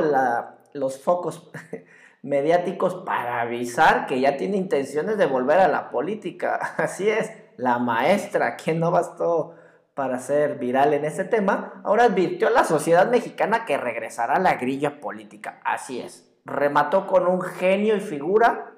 los 0.71 1.03
focos 1.03 1.51
mediáticos 2.21 2.95
para 3.05 3.41
avisar 3.41 4.05
que 4.05 4.21
ya 4.21 4.37
tiene 4.37 4.55
intenciones 4.55 5.17
de 5.17 5.25
volver 5.25 5.59
a 5.59 5.67
la 5.67 5.89
política. 5.89 6.55
Así 6.77 7.09
es, 7.09 7.33
la 7.57 7.79
maestra, 7.79 8.55
que 8.55 8.73
no 8.73 8.91
bastó 8.91 9.55
para 9.93 10.17
ser 10.19 10.57
viral 10.57 10.93
en 10.93 11.03
ese 11.03 11.25
tema, 11.25 11.81
ahora 11.83 12.05
advirtió 12.05 12.47
a 12.47 12.51
la 12.51 12.63
sociedad 12.63 13.09
mexicana 13.09 13.65
que 13.65 13.75
regresará 13.75 14.35
a 14.35 14.39
la 14.39 14.55
grilla 14.55 15.01
política. 15.01 15.59
Así 15.65 15.99
es, 15.99 16.33
remató 16.45 17.07
con 17.07 17.27
un 17.27 17.41
genio 17.41 17.97
y 17.97 18.01
figura, 18.01 18.71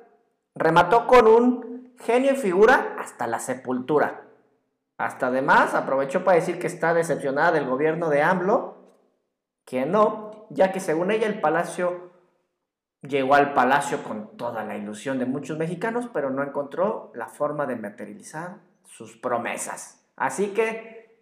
remató 0.55 1.05
con 1.05 1.27
un 1.27 1.76
genio 1.99 2.33
y 2.33 2.35
figura 2.35 2.95
hasta 2.99 3.27
la 3.27 3.39
sepultura. 3.39 4.23
Hasta 4.97 5.27
además 5.27 5.75
aprovechó 5.75 6.23
para 6.23 6.37
decir 6.37 6.59
que 6.59 6.67
está 6.67 6.93
decepcionada 6.93 7.51
del 7.51 7.65
gobierno 7.65 8.09
de 8.09 8.23
AMLO, 8.23 8.77
que 9.65 9.85
no, 9.85 10.47
ya 10.49 10.71
que 10.71 10.79
según 10.79 11.11
ella 11.11 11.27
el 11.27 11.39
palacio 11.39 12.07
Llegó 13.01 13.35
al 13.35 13.53
palacio 13.53 14.03
con 14.03 14.35
toda 14.37 14.63
la 14.63 14.75
ilusión 14.75 15.19
de 15.19 15.25
muchos 15.25 15.57
mexicanos, 15.57 16.09
pero 16.11 16.31
no 16.31 16.43
encontró 16.43 17.11
la 17.13 17.27
forma 17.27 17.67
de 17.67 17.75
materializar 17.75 18.57
sus 18.85 19.15
promesas. 19.17 20.03
Así 20.15 20.47
que, 20.47 21.15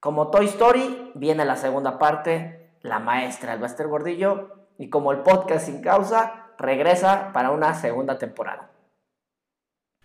como 0.00 0.30
Toy 0.30 0.46
Story, 0.46 1.12
viene 1.14 1.44
la 1.44 1.56
segunda 1.56 1.98
parte, 1.98 2.72
la 2.80 2.98
maestra 2.98 3.52
el 3.52 3.60
Buster 3.60 3.86
Gordillo, 3.86 4.66
y 4.78 4.88
como 4.88 5.12
el 5.12 5.18
podcast 5.18 5.66
sin 5.66 5.82
causa, 5.82 6.46
regresa 6.58 7.32
para 7.34 7.50
una 7.50 7.74
segunda 7.74 8.18
temporada. 8.18 8.70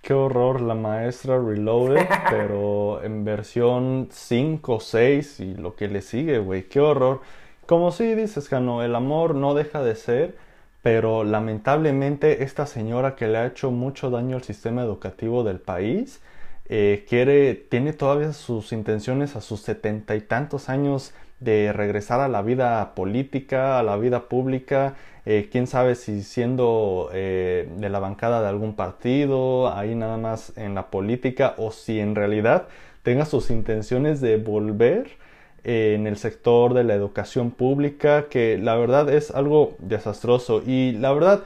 Qué 0.01 0.13
horror, 0.13 0.61
la 0.61 0.75
maestra 0.75 1.39
Reloaded, 1.39 2.07
pero 2.29 3.03
en 3.03 3.23
versión 3.23 4.09
5, 4.11 4.79
6 4.79 5.39
y 5.39 5.53
lo 5.55 5.75
que 5.75 5.87
le 5.87 6.01
sigue, 6.01 6.39
güey, 6.39 6.63
qué 6.63 6.79
horror. 6.79 7.21
Como 7.65 7.91
si 7.91 8.15
dices, 8.15 8.49
Jano, 8.49 8.83
el 8.83 8.95
amor 8.95 9.35
no 9.35 9.53
deja 9.53 9.83
de 9.83 9.95
ser 9.95 10.35
pero 10.81 11.23
lamentablemente 11.23 12.43
esta 12.43 12.65
señora 12.65 13.15
que 13.15 13.27
le 13.27 13.37
ha 13.37 13.45
hecho 13.47 13.71
mucho 13.71 14.09
daño 14.09 14.35
al 14.37 14.43
sistema 14.43 14.81
educativo 14.81 15.43
del 15.43 15.59
país, 15.59 16.21
eh, 16.69 17.05
quiere, 17.07 17.53
tiene 17.55 17.93
todavía 17.93 18.33
sus 18.33 18.71
intenciones 18.71 19.35
a 19.35 19.41
sus 19.41 19.61
setenta 19.61 20.15
y 20.15 20.21
tantos 20.21 20.69
años 20.69 21.13
de 21.41 21.73
regresar 21.73 22.21
a 22.21 22.29
la 22.29 22.41
vida 22.41 22.95
política, 22.95 23.77
a 23.79 23.83
la 23.83 23.97
vida 23.97 24.29
pública, 24.29 24.95
eh, 25.25 25.49
quién 25.51 25.67
sabe 25.67 25.95
si 25.95 26.23
siendo 26.23 27.09
eh, 27.13 27.69
de 27.77 27.89
la 27.89 27.99
bancada 27.99 28.41
de 28.41 28.47
algún 28.47 28.75
partido, 28.75 29.73
ahí 29.73 29.95
nada 29.95 30.17
más 30.17 30.57
en 30.57 30.75
la 30.75 30.89
política, 30.89 31.55
o 31.57 31.71
si 31.71 31.99
en 31.99 32.15
realidad 32.15 32.67
tenga 33.03 33.25
sus 33.25 33.49
intenciones 33.51 34.21
de 34.21 34.37
volver 34.37 35.17
en 35.63 36.07
el 36.07 36.17
sector 36.17 36.73
de 36.73 36.83
la 36.83 36.95
educación 36.95 37.51
pública, 37.51 38.27
que 38.29 38.57
la 38.57 38.75
verdad 38.75 39.09
es 39.09 39.31
algo 39.31 39.75
desastroso. 39.79 40.63
Y 40.65 40.93
la 40.93 41.11
verdad 41.13 41.43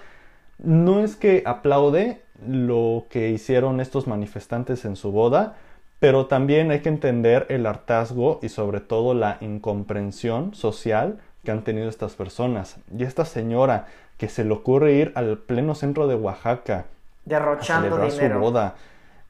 no 0.57 1.01
es 1.01 1.15
que 1.15 1.43
aplaude 1.45 2.21
lo 2.45 3.07
que 3.09 3.29
hicieron 3.31 3.79
estos 3.79 4.07
manifestantes 4.07 4.85
en 4.85 4.95
su 4.95 5.11
boda, 5.11 5.55
pero 5.99 6.27
también 6.27 6.71
hay 6.71 6.81
que 6.81 6.89
entender 6.89 7.45
el 7.49 7.65
hartazgo 7.65 8.39
y 8.41 8.49
sobre 8.49 8.79
todo 8.81 9.13
la 9.13 9.37
incomprensión 9.41 10.53
social 10.53 11.19
que 11.43 11.51
han 11.51 11.63
tenido 11.63 11.89
estas 11.89 12.15
personas. 12.15 12.77
Y 12.97 13.03
esta 13.03 13.25
señora 13.25 13.87
que 14.17 14.29
se 14.29 14.43
le 14.43 14.53
ocurre 14.53 14.93
ir 14.93 15.11
al 15.15 15.37
pleno 15.37 15.75
centro 15.75 16.07
de 16.07 16.15
Oaxaca 16.15 16.85
derrochando 17.25 18.01
a 18.01 18.09
su 18.09 18.29
boda, 18.39 18.75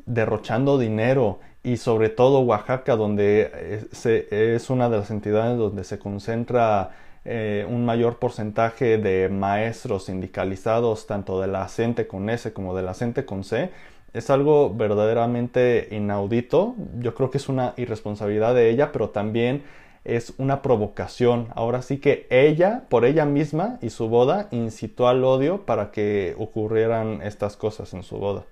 derrochando 0.05 0.77
dinero 0.77 1.39
y 1.63 1.77
sobre 1.77 2.09
todo 2.09 2.41
Oaxaca, 2.41 2.95
donde 2.95 3.87
es, 3.91 4.69
una 4.69 4.89
de 4.89 4.97
las 4.97 5.09
entidades 5.09 5.57
donde 5.57 5.83
se 5.83 5.97
concentra 5.97 6.91
eh, 7.23 7.65
un 7.67 7.85
mayor 7.85 8.19
porcentaje 8.19 8.99
de 8.99 9.29
maestros 9.29 10.05
sindicalizados, 10.05 11.07
tanto 11.07 11.41
de 11.41 11.47
la 11.47 11.67
CENTE 11.67 12.05
con 12.05 12.29
S 12.29 12.53
como 12.53 12.75
de 12.75 12.83
la 12.83 12.93
CENTE 12.93 13.25
con 13.25 13.43
C, 13.43 13.71
es 14.15 14.29
algo 14.29 14.73
verdaderamente 14.73 15.89
inaudito. 15.91 16.75
Yo 16.99 17.13
creo 17.13 17.29
que 17.29 17.37
es 17.37 17.49
una 17.49 17.73
irresponsabilidad 17.75 18.55
de 18.55 18.69
ella, 18.69 18.93
pero 18.93 19.09
también 19.09 19.63
es 20.05 20.33
una 20.37 20.61
provocación. 20.61 21.49
Ahora 21.53 21.81
sí 21.81 21.99
que 21.99 22.25
ella, 22.29 22.85
por 22.89 23.03
ella 23.03 23.25
misma 23.25 23.77
y 23.81 23.89
su 23.89 24.07
boda, 24.07 24.47
incitó 24.51 25.09
al 25.09 25.25
odio 25.25 25.65
para 25.65 25.91
que 25.91 26.33
ocurrieran 26.37 27.21
estas 27.23 27.57
cosas 27.57 27.93
en 27.93 28.03
su 28.03 28.17
boda. 28.17 28.45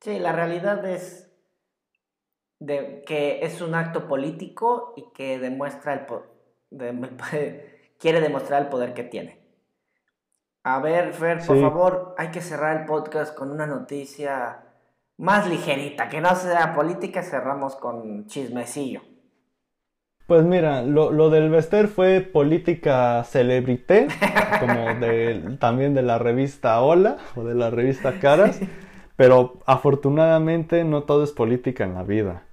Sí, 0.00 0.18
la 0.18 0.32
realidad 0.32 0.86
es 0.86 1.30
de 2.60 3.02
que 3.06 3.40
es 3.42 3.60
un 3.60 3.74
acto 3.74 4.08
político 4.08 4.94
y 4.96 5.12
que 5.12 5.38
demuestra 5.38 5.92
el 5.92 6.06
quiere 7.98 8.20
demostrar 8.22 8.62
el 8.62 8.68
poder 8.68 8.94
que 8.94 9.04
tiene. 9.04 9.43
A 10.64 10.78
ver, 10.78 11.12
Fer, 11.12 11.44
por 11.46 11.60
favor, 11.60 12.14
hay 12.16 12.28
que 12.28 12.40
cerrar 12.40 12.80
el 12.80 12.86
podcast 12.86 13.36
con 13.36 13.50
una 13.50 13.66
noticia 13.66 14.62
más 15.18 15.46
ligerita, 15.46 16.08
que 16.08 16.22
no 16.22 16.34
sea 16.34 16.74
política, 16.74 17.22
cerramos 17.22 17.76
con 17.76 18.26
chismecillo. 18.26 19.02
Pues 20.26 20.42
mira, 20.42 20.80
lo, 20.80 21.12
lo 21.12 21.28
del 21.28 21.50
Vester 21.50 21.86
fue 21.86 22.22
política 22.22 23.22
celebrité, 23.24 24.08
como 24.60 24.94
de, 24.94 25.58
también 25.60 25.92
de 25.92 26.00
la 26.00 26.16
revista 26.18 26.80
Hola 26.80 27.18
o 27.36 27.44
de 27.44 27.54
la 27.54 27.68
revista 27.68 28.18
Caras. 28.18 28.58
Pero 29.16 29.60
afortunadamente 29.66 30.82
no 30.82 31.02
todo 31.02 31.24
es 31.24 31.32
política 31.32 31.84
en 31.84 31.92
la 31.92 32.04
vida. 32.04 32.44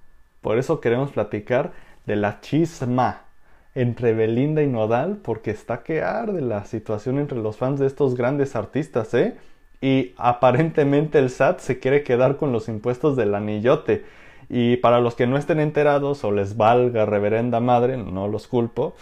Por 0.42 0.58
eso 0.58 0.82
queremos 0.82 1.12
platicar 1.12 1.72
de 2.04 2.16
la 2.16 2.40
chisma 2.40 3.22
entre 3.74 4.12
Belinda 4.12 4.62
y 4.62 4.66
Nodal, 4.66 5.18
porque 5.22 5.50
está 5.50 5.82
que 5.82 6.02
arde 6.02 6.40
la 6.40 6.64
situación 6.64 7.18
entre 7.18 7.38
los 7.38 7.56
fans 7.56 7.80
de 7.80 7.86
estos 7.86 8.14
grandes 8.14 8.54
artistas, 8.56 9.14
¿eh? 9.14 9.36
Y 9.80 10.14
aparentemente 10.16 11.18
el 11.18 11.30
SAT 11.30 11.60
se 11.60 11.78
quiere 11.80 12.04
quedar 12.04 12.36
con 12.36 12.52
los 12.52 12.68
impuestos 12.68 13.16
del 13.16 13.34
anillote. 13.34 14.04
Y 14.48 14.76
para 14.76 15.00
los 15.00 15.14
que 15.14 15.26
no 15.26 15.36
estén 15.36 15.60
enterados 15.60 16.24
o 16.24 16.30
les 16.30 16.56
valga 16.56 17.06
reverenda 17.06 17.60
madre, 17.60 17.96
no 17.96 18.28
los 18.28 18.46
culpo, 18.46 18.94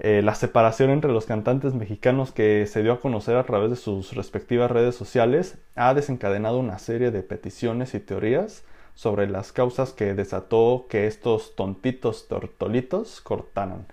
eh, 0.00 0.22
la 0.22 0.34
separación 0.34 0.90
entre 0.90 1.12
los 1.12 1.26
cantantes 1.26 1.74
mexicanos 1.74 2.30
que 2.30 2.66
se 2.66 2.82
dio 2.82 2.92
a 2.92 3.00
conocer 3.00 3.36
a 3.36 3.44
través 3.44 3.70
de 3.70 3.76
sus 3.76 4.12
respectivas 4.14 4.70
redes 4.70 4.94
sociales 4.94 5.58
ha 5.74 5.92
desencadenado 5.92 6.60
una 6.60 6.78
serie 6.78 7.10
de 7.10 7.22
peticiones 7.22 7.94
y 7.94 8.00
teorías 8.00 8.64
sobre 8.94 9.28
las 9.28 9.52
causas 9.52 9.92
que 9.92 10.14
desató 10.14 10.86
que 10.88 11.06
estos 11.06 11.56
tontitos 11.56 12.28
tortolitos 12.28 13.20
cortaran. 13.20 13.86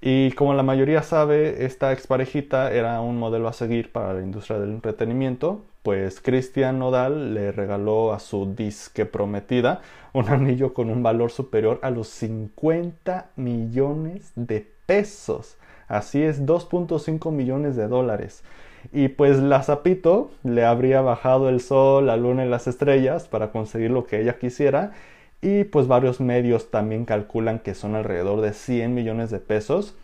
Y 0.00 0.30
como 0.32 0.54
la 0.54 0.62
mayoría 0.62 1.02
sabe, 1.02 1.64
esta 1.64 1.92
exparejita 1.92 2.72
era 2.72 3.00
un 3.00 3.18
modelo 3.18 3.48
a 3.48 3.52
seguir 3.52 3.90
para 3.90 4.14
la 4.14 4.22
industria 4.22 4.58
del 4.60 4.70
entretenimiento, 4.70 5.64
pues 5.82 6.20
Cristian 6.20 6.78
Nodal 6.78 7.34
le 7.34 7.50
regaló 7.50 8.12
a 8.12 8.20
su 8.20 8.54
disque 8.54 9.06
prometida 9.06 9.80
un 10.12 10.28
anillo 10.28 10.72
con 10.72 10.90
un 10.90 11.02
valor 11.02 11.30
superior 11.30 11.80
a 11.82 11.90
los 11.90 12.08
50 12.08 13.30
millones 13.36 14.32
de 14.36 14.70
pesos. 14.86 15.56
Así 15.88 16.22
es, 16.22 16.44
2.5 16.44 17.32
millones 17.32 17.74
de 17.74 17.88
dólares. 17.88 18.44
Y 18.92 19.08
pues 19.08 19.38
la 19.38 19.62
Zapito 19.62 20.30
le 20.44 20.64
habría 20.64 21.00
bajado 21.00 21.48
el 21.48 21.60
sol, 21.60 22.06
la 22.06 22.16
luna 22.16 22.44
y 22.46 22.48
las 22.48 22.68
estrellas 22.68 23.26
para 23.26 23.50
conseguir 23.50 23.90
lo 23.90 24.06
que 24.06 24.20
ella 24.20 24.38
quisiera. 24.38 24.92
Y 25.40 25.64
pues 25.64 25.86
varios 25.86 26.20
medios 26.20 26.70
también 26.70 27.04
calculan 27.04 27.60
que 27.60 27.74
son 27.74 27.94
alrededor 27.94 28.40
de 28.40 28.52
100 28.52 28.94
millones 28.94 29.30
de 29.30 29.38
pesos 29.38 29.94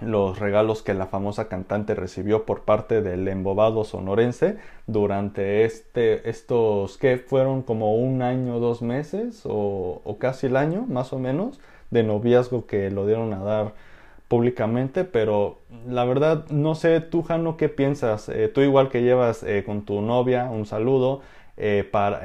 los 0.00 0.38
regalos 0.38 0.82
que 0.82 0.92
la 0.92 1.06
famosa 1.06 1.48
cantante 1.48 1.94
recibió 1.94 2.44
por 2.44 2.62
parte 2.62 3.00
del 3.00 3.26
embobado 3.28 3.84
sonorense 3.84 4.58
durante 4.86 5.64
este, 5.64 6.28
estos 6.28 6.98
que 6.98 7.16
fueron 7.16 7.62
como 7.62 7.96
un 7.96 8.20
año, 8.20 8.58
dos 8.58 8.82
meses 8.82 9.42
o, 9.44 10.16
casi 10.20 10.48
el 10.48 10.56
año 10.56 10.84
más 10.86 11.12
o 11.12 11.18
menos 11.18 11.60
de 11.90 12.02
noviazgo 12.02 12.66
que 12.66 12.90
lo 12.90 13.06
dieron 13.06 13.32
a 13.32 13.42
dar 13.42 13.72
públicamente, 14.28 15.04
pero 15.04 15.58
la 15.88 16.04
verdad 16.04 16.46
no 16.50 16.74
sé 16.74 17.00
tú 17.00 17.22
Jano 17.22 17.56
qué 17.56 17.68
piensas, 17.68 18.28
eh, 18.28 18.48
tú 18.48 18.60
igual 18.60 18.90
que 18.90 19.02
llevas 19.02 19.42
eh, 19.44 19.62
con 19.64 19.82
tu 19.82 20.02
novia, 20.02 20.50
un 20.50 20.66
saludo, 20.66 21.22
eh, 21.56 21.88
para, 21.90 22.22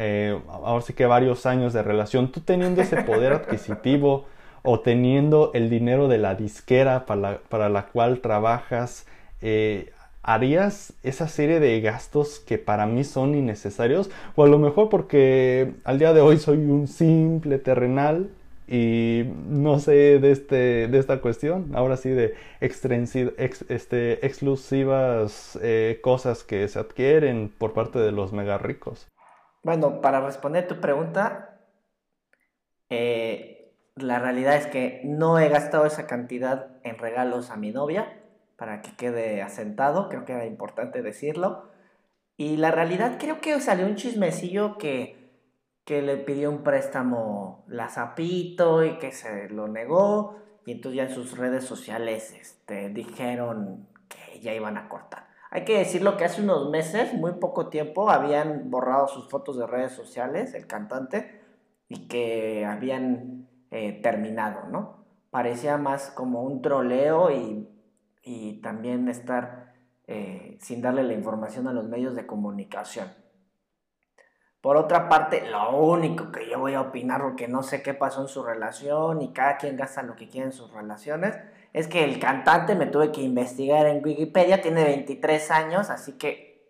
ahora 0.49 0.81
sí 0.81 0.93
que 0.93 1.05
varios 1.05 1.45
años 1.45 1.73
de 1.73 1.83
relación, 1.83 2.31
tú 2.31 2.41
teniendo 2.41 2.81
ese 2.81 3.03
poder 3.03 3.33
adquisitivo 3.33 4.25
o 4.63 4.79
teniendo 4.79 5.51
el 5.53 5.69
dinero 5.69 6.07
de 6.07 6.17
la 6.17 6.35
disquera 6.35 7.05
para 7.05 7.21
la, 7.21 7.37
para 7.49 7.69
la 7.69 7.87
cual 7.87 8.19
trabajas, 8.19 9.05
¿harías 10.23 10.93
esa 11.03 11.27
serie 11.27 11.59
de 11.59 11.81
gastos 11.81 12.39
que 12.39 12.57
para 12.57 12.85
mí 12.85 13.03
son 13.03 13.35
innecesarios? 13.35 14.11
O 14.35 14.43
a 14.43 14.47
lo 14.47 14.59
mejor 14.59 14.89
porque 14.89 15.73
al 15.83 15.99
día 15.99 16.13
de 16.13 16.21
hoy 16.21 16.37
soy 16.37 16.57
un 16.57 16.87
simple 16.87 17.57
terrenal 17.57 18.29
y 18.71 19.23
no 19.49 19.79
sé 19.79 20.19
de, 20.19 20.31
este, 20.31 20.87
de 20.87 20.97
esta 20.97 21.19
cuestión, 21.19 21.71
ahora 21.73 21.97
sí 21.97 22.09
de 22.09 22.35
este, 22.61 24.25
exclusivas 24.25 25.59
eh, 25.61 25.99
cosas 26.01 26.43
que 26.43 26.65
se 26.69 26.79
adquieren 26.79 27.51
por 27.57 27.73
parte 27.73 27.99
de 27.99 28.13
los 28.13 28.31
mega 28.31 28.57
ricos. 28.57 29.11
Bueno, 29.63 30.02
para 30.02 30.21
responder 30.21 30.67
tu 30.67 30.80
pregunta, 30.80 31.60
eh, 32.89 33.74
la 33.95 34.19
realidad 34.19 34.56
es 34.56 34.67
que 34.67 35.02
no 35.04 35.39
he 35.39 35.50
gastado 35.50 35.86
esa 35.86 36.08
cantidad 36.08 36.67
en 36.84 36.97
regalos 36.97 37.52
a 37.52 37.58
mi 37.58 37.71
novia, 37.71 38.17
para 38.56 38.82
que 38.82 38.95
quede 38.95 39.41
asentado, 39.41 40.10
creo 40.10 40.26
que 40.26 40.34
era 40.34 40.45
importante 40.45 41.02
decirlo. 41.02 41.69
Y 42.38 42.58
la 42.58 42.71
realidad 42.71 43.17
creo 43.19 43.41
que 43.41 43.60
salió 43.60 43.86
un 43.86 43.95
chismecillo 43.95 44.78
que 44.78 45.21
que 45.86 46.02
le 46.02 46.17
pidió 46.17 46.50
un 46.50 46.63
préstamo 46.63 47.65
la 47.67 47.89
Zapito 47.89 48.86
y 48.86 48.97
que 48.97 49.12
se 49.12 49.50
lo 49.50 49.67
negó. 49.67 50.39
Y 50.65 50.71
entonces 50.74 50.97
ya 50.97 51.04
en 51.04 51.13
sus 51.13 51.38
redes 51.38 51.65
sociales 51.65 52.34
este, 52.39 52.89
dijeron 52.89 53.88
que 54.08 54.39
ya 54.39 54.54
iban 54.54 54.78
a 54.78 54.88
cortar. 54.89 55.28
Hay 55.53 55.65
que 55.65 55.77
decirlo 55.77 56.15
que 56.15 56.23
hace 56.23 56.41
unos 56.41 56.69
meses, 56.69 57.13
muy 57.13 57.33
poco 57.33 57.67
tiempo, 57.67 58.09
habían 58.09 58.71
borrado 58.71 59.09
sus 59.09 59.29
fotos 59.29 59.57
de 59.57 59.67
redes 59.67 59.91
sociales, 59.91 60.53
el 60.53 60.65
cantante, 60.65 61.41
y 61.89 62.07
que 62.07 62.65
habían 62.65 63.49
eh, 63.69 63.99
terminado, 64.01 64.69
¿no? 64.69 65.05
Parecía 65.29 65.77
más 65.77 66.09
como 66.11 66.41
un 66.41 66.61
troleo 66.61 67.31
y, 67.31 67.67
y 68.23 68.61
también 68.61 69.09
estar 69.09 69.73
eh, 70.07 70.57
sin 70.61 70.81
darle 70.81 71.03
la 71.03 71.13
información 71.13 71.67
a 71.67 71.73
los 71.73 71.89
medios 71.89 72.15
de 72.15 72.25
comunicación. 72.25 73.09
Por 74.61 74.77
otra 74.77 75.09
parte, 75.09 75.49
lo 75.49 75.77
único 75.77 76.31
que 76.31 76.49
yo 76.49 76.59
voy 76.59 76.75
a 76.75 76.81
opinar, 76.81 77.21
porque 77.21 77.49
no 77.49 77.61
sé 77.61 77.83
qué 77.83 77.93
pasó 77.93 78.21
en 78.21 78.27
su 78.29 78.41
relación 78.41 79.21
y 79.21 79.33
cada 79.33 79.57
quien 79.57 79.75
gasta 79.75 80.01
lo 80.01 80.15
que 80.15 80.29
quiere 80.29 80.47
en 80.47 80.53
sus 80.53 80.71
relaciones, 80.71 81.35
es 81.73 81.88
que 81.88 82.03
el 82.03 82.19
cantante 82.19 82.75
me 82.75 82.86
tuve 82.86 83.12
que 83.12 83.21
investigar 83.21 83.86
en 83.86 84.03
Wikipedia, 84.03 84.62
tiene 84.62 84.84
23 84.84 85.51
años, 85.51 85.89
así 85.89 86.13
que 86.13 86.69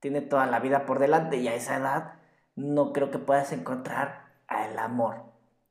tiene 0.00 0.20
toda 0.20 0.46
la 0.46 0.60
vida 0.60 0.84
por 0.86 0.98
delante 0.98 1.38
y 1.38 1.48
a 1.48 1.54
esa 1.54 1.76
edad 1.76 2.14
no 2.54 2.92
creo 2.92 3.10
que 3.10 3.18
puedas 3.18 3.52
encontrar 3.52 4.26
el 4.48 4.78
amor. 4.78 5.16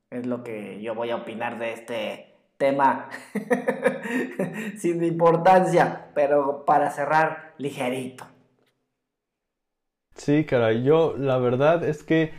Es 0.10 0.26
lo 0.26 0.44
que 0.44 0.82
yo 0.82 0.96
voy 0.96 1.12
a 1.12 1.18
opinar 1.18 1.60
de 1.60 1.74
este 1.74 2.36
tema 2.58 3.10
sin 4.78 5.04
importancia, 5.04 6.12
pero 6.14 6.66
para 6.66 6.90
cerrar 6.92 7.54
ligerito. 7.58 8.26
Sí, 10.16 10.46
caray, 10.46 10.84
yo 10.84 11.16
la 11.18 11.38
verdad 11.38 11.84
es 11.84 12.04
que 12.04 12.34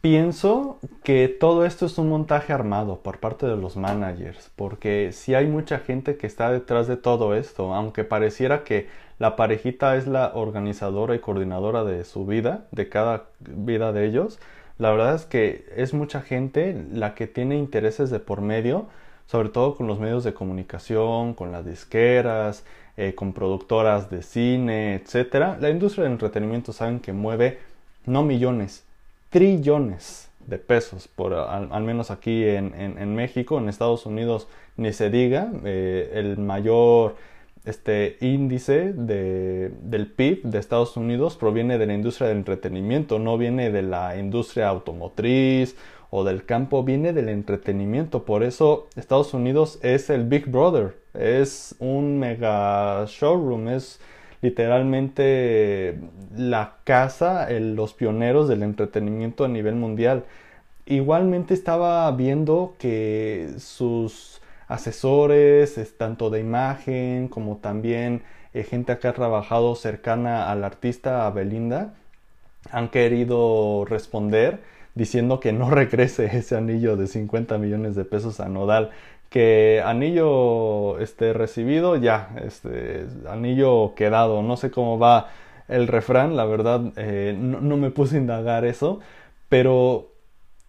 pienso 0.00 0.78
que 1.02 1.28
todo 1.28 1.64
esto 1.64 1.86
es 1.86 1.98
un 1.98 2.08
montaje 2.08 2.52
armado 2.52 3.00
por 3.00 3.18
parte 3.18 3.46
de 3.46 3.56
los 3.56 3.76
managers, 3.76 4.50
porque 4.56 5.10
si 5.12 5.34
hay 5.34 5.46
mucha 5.46 5.78
gente 5.80 6.16
que 6.16 6.26
está 6.26 6.50
detrás 6.52 6.86
de 6.86 6.96
todo 6.96 7.34
esto, 7.34 7.74
aunque 7.74 8.04
pareciera 8.04 8.64
que 8.64 8.88
la 9.18 9.36
parejita 9.36 9.96
es 9.96 10.06
la 10.06 10.32
organizadora 10.34 11.14
y 11.14 11.18
coordinadora 11.18 11.84
de 11.84 12.04
su 12.04 12.26
vida, 12.26 12.66
de 12.70 12.88
cada 12.88 13.24
vida 13.40 13.92
de 13.92 14.06
ellos, 14.06 14.38
la 14.78 14.92
verdad 14.92 15.16
es 15.16 15.24
que 15.24 15.66
es 15.76 15.92
mucha 15.92 16.20
gente 16.22 16.86
la 16.92 17.14
que 17.14 17.26
tiene 17.26 17.56
intereses 17.56 18.10
de 18.10 18.20
por 18.20 18.40
medio, 18.40 18.86
sobre 19.26 19.48
todo 19.48 19.74
con 19.74 19.88
los 19.88 19.98
medios 19.98 20.22
de 20.24 20.34
comunicación, 20.34 21.34
con 21.34 21.50
las 21.50 21.66
disqueras, 21.66 22.64
eh, 22.96 23.14
con 23.14 23.32
productoras 23.32 24.08
de 24.10 24.22
cine, 24.22 24.94
etc. 24.94 25.58
La 25.60 25.70
industria 25.70 26.04
del 26.04 26.12
entretenimiento 26.12 26.72
saben 26.72 27.00
que 27.00 27.12
mueve 27.12 27.58
no 28.06 28.22
millones, 28.22 28.84
trillones 29.30 30.30
de 30.46 30.58
pesos, 30.58 31.08
por, 31.08 31.34
al, 31.34 31.82
menos 31.82 32.10
aquí 32.10 32.44
en, 32.44 33.14
México, 33.14 33.58
en 33.58 33.68
Estados 33.68 34.06
Unidos 34.06 34.48
ni 34.76 34.92
se 34.92 35.10
diga, 35.10 35.52
eh, 35.64 36.10
el 36.14 36.38
mayor 36.38 37.16
este 37.64 38.16
índice 38.20 38.94
de, 38.94 39.70
del 39.82 40.06
PIB 40.06 40.44
de 40.44 40.58
Estados 40.58 40.96
Unidos 40.96 41.36
proviene 41.36 41.76
de 41.76 41.86
la 41.86 41.92
industria 41.92 42.28
del 42.28 42.38
entretenimiento, 42.38 43.18
no 43.18 43.36
viene 43.36 43.70
de 43.70 43.82
la 43.82 44.16
industria 44.16 44.68
automotriz 44.68 45.76
o 46.08 46.24
del 46.24 46.46
campo, 46.46 46.82
viene 46.82 47.12
del 47.12 47.28
entretenimiento. 47.28 48.24
Por 48.24 48.42
eso 48.42 48.88
Estados 48.96 49.34
Unidos 49.34 49.78
es 49.82 50.08
el 50.08 50.24
Big 50.24 50.46
Brother 50.46 50.94
es 51.18 51.74
un 51.78 52.18
mega 52.18 53.04
showroom, 53.06 53.68
es 53.68 54.00
literalmente 54.42 55.98
la 56.36 56.74
casa, 56.84 57.48
los 57.50 57.94
pioneros 57.94 58.48
del 58.48 58.62
entretenimiento 58.62 59.44
a 59.44 59.48
nivel 59.48 59.74
mundial. 59.74 60.24
Igualmente 60.86 61.54
estaba 61.54 62.10
viendo 62.12 62.74
que 62.78 63.50
sus 63.58 64.40
asesores, 64.68 65.78
tanto 65.98 66.30
de 66.30 66.40
imagen 66.40 67.28
como 67.28 67.56
también 67.56 68.22
eh, 68.54 68.62
gente 68.64 68.96
que 68.98 69.08
ha 69.08 69.12
trabajado 69.12 69.74
cercana 69.74 70.50
al 70.50 70.64
artista 70.64 71.28
Belinda, 71.30 71.94
han 72.70 72.88
querido 72.88 73.84
responder 73.86 74.60
diciendo 74.94 75.40
que 75.40 75.52
no 75.52 75.70
regrese 75.72 76.26
ese 76.36 76.56
anillo 76.56 76.96
de 76.96 77.06
50 77.06 77.58
millones 77.58 77.94
de 77.94 78.04
pesos 78.04 78.40
a 78.40 78.48
Nodal 78.48 78.90
que 79.28 79.82
anillo 79.84 80.98
este, 80.98 81.32
recibido, 81.32 81.96
ya, 81.96 82.30
este, 82.44 83.06
anillo 83.28 83.94
quedado, 83.94 84.42
no 84.42 84.56
sé 84.56 84.70
cómo 84.70 84.98
va 84.98 85.28
el 85.68 85.86
refrán, 85.86 86.36
la 86.36 86.46
verdad 86.46 86.92
eh, 86.96 87.36
no, 87.38 87.76
me 87.76 87.90
puse 87.90 88.16
a 88.16 88.20
indagar 88.20 88.64
eso, 88.64 89.00
pero 89.48 90.12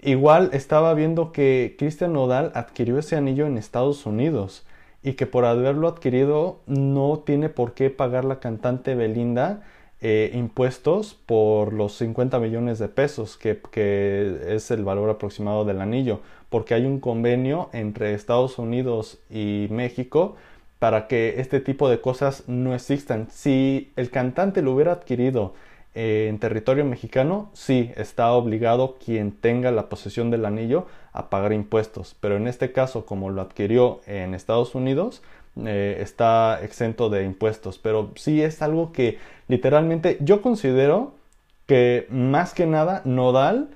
igual 0.02 0.50
estaba 0.54 0.94
viendo 0.94 1.32
que 1.32 1.76
Cristian 1.78 2.14
Nodal 2.14 2.52
adquirió 2.54 3.00
ese 3.00 3.16
anillo 3.16 3.46
en 3.48 3.58
Estados 3.58 4.06
Unidos 4.06 4.66
y 5.02 5.14
que 5.14 5.26
por 5.26 5.46
haberlo 5.46 5.88
adquirido 5.88 6.60
no 6.68 7.20
tiene 7.26 7.48
por 7.50 7.74
qué 7.74 7.90
pagar 7.90 8.26
la 8.26 8.40
cantante 8.40 8.96
Belinda 8.96 9.64
eh, 10.02 10.32
impuestos 10.34 11.14
por 11.26 11.74
los 11.74 11.98
50 11.98 12.40
millones 12.40 12.80
de 12.80 12.88
pesos 12.88 13.36
que, 13.36 13.60
es 14.48 14.72
el 14.72 14.86
valor 14.86 15.10
aproximado 15.10 15.66
del 15.66 15.82
anillo, 15.82 16.22
porque 16.50 16.74
hay 16.74 16.86
un 16.86 17.02
convenio 17.02 17.70
entre 17.74 18.14
Estados 18.14 18.60
Unidos 18.60 19.20
y 19.30 19.68
México 19.72 20.38
para 20.80 21.08
que 21.08 21.42
este 21.42 21.60
tipo 21.60 21.90
de 21.90 22.00
cosas 22.00 22.46
no 22.48 22.74
existan. 22.74 23.28
Si 23.30 23.92
el 23.98 24.10
cantante 24.10 24.62
lo 24.62 24.74
hubiera 24.74 24.94
adquirido 24.94 25.54
eh, 25.96 26.28
en 26.30 26.40
territorio 26.40 26.86
mexicano, 26.86 27.50
sí, 27.54 27.92
está 27.98 28.32
obligado 28.32 28.98
quien 29.04 29.34
tenga 29.34 29.72
la 29.72 29.90
posesión 29.90 30.32
del 30.32 30.46
anillo 30.46 30.88
a 31.12 31.30
pagar 31.30 31.52
impuestos, 31.52 32.16
pero 32.22 32.38
en 32.38 32.48
este 32.48 32.72
caso, 32.72 33.06
como 33.06 33.32
lo 33.32 33.42
adquirió 33.42 34.00
en 34.06 34.34
Estados 34.34 34.76
Unidos, 34.76 35.22
eh, 35.66 35.98
está 36.02 36.62
exento 36.64 37.10
de 37.10 37.24
impuestos, 37.24 37.78
pero 37.78 38.12
sí 38.16 38.42
es 38.42 38.62
algo 38.62 38.92
que 38.92 39.18
literalmente 39.48 40.18
yo 40.22 40.42
considero 40.42 41.14
que 41.66 42.08
más 42.10 42.54
que 42.54 42.66
nada 42.66 43.02
Nodal 43.06 43.70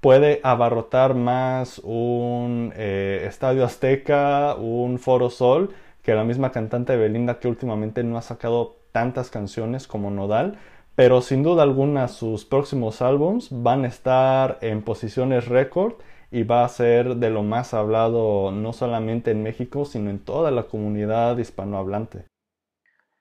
puede 0.00 0.40
abarrotar 0.42 1.14
más 1.14 1.80
un 1.84 2.72
eh, 2.76 3.24
estadio 3.28 3.64
azteca, 3.64 4.54
un 4.54 4.98
foro 4.98 5.30
sol, 5.30 5.74
que 6.02 6.14
la 6.14 6.24
misma 6.24 6.52
cantante 6.52 6.96
Belinda 6.96 7.38
que 7.38 7.48
últimamente 7.48 8.02
no 8.04 8.16
ha 8.16 8.22
sacado 8.22 8.76
tantas 8.92 9.30
canciones 9.30 9.86
como 9.86 10.10
Nodal, 10.10 10.58
pero 10.94 11.20
sin 11.20 11.42
duda 11.42 11.62
alguna 11.62 12.08
sus 12.08 12.44
próximos 12.44 13.02
álbums 13.02 13.48
van 13.50 13.84
a 13.84 13.88
estar 13.88 14.58
en 14.62 14.82
posiciones 14.82 15.46
récord 15.46 15.94
y 16.30 16.42
va 16.42 16.64
a 16.64 16.68
ser 16.68 17.16
de 17.16 17.30
lo 17.30 17.42
más 17.42 17.74
hablado 17.74 18.52
no 18.52 18.72
solamente 18.72 19.30
en 19.30 19.42
México, 19.42 19.84
sino 19.84 20.10
en 20.10 20.18
toda 20.18 20.50
la 20.50 20.64
comunidad 20.64 21.38
hispanohablante. 21.38 22.26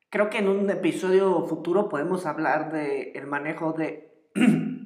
Creo 0.10 0.30
que 0.30 0.40
en 0.40 0.48
un 0.48 0.70
episodio 0.70 1.46
futuro 1.46 1.90
podemos 1.90 2.26
hablar 2.26 2.72
de 2.72 3.12
el 3.12 3.28
manejo 3.28 3.74
de 3.74 4.08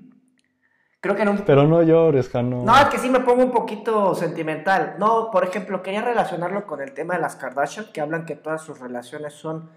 Creo 1.01 1.15
que 1.15 1.25
no. 1.25 1.35
Pero 1.45 1.67
no 1.67 1.81
llores, 1.81 2.29
Jano. 2.29 2.63
No, 2.63 2.77
es 2.77 2.85
que 2.85 2.99
sí 2.99 3.09
me 3.09 3.21
pongo 3.21 3.43
un 3.43 3.51
poquito 3.51 4.13
sentimental. 4.13 4.97
No, 4.99 5.31
por 5.31 5.43
ejemplo, 5.43 5.81
quería 5.81 6.03
relacionarlo 6.03 6.67
con 6.67 6.79
el 6.79 6.93
tema 6.93 7.15
de 7.15 7.21
las 7.21 7.35
Kardashian, 7.35 7.87
que 7.91 8.01
hablan 8.01 8.25
que 8.25 8.35
todas 8.35 8.61
sus 8.61 8.79
relaciones 8.79 9.33
son 9.33 9.71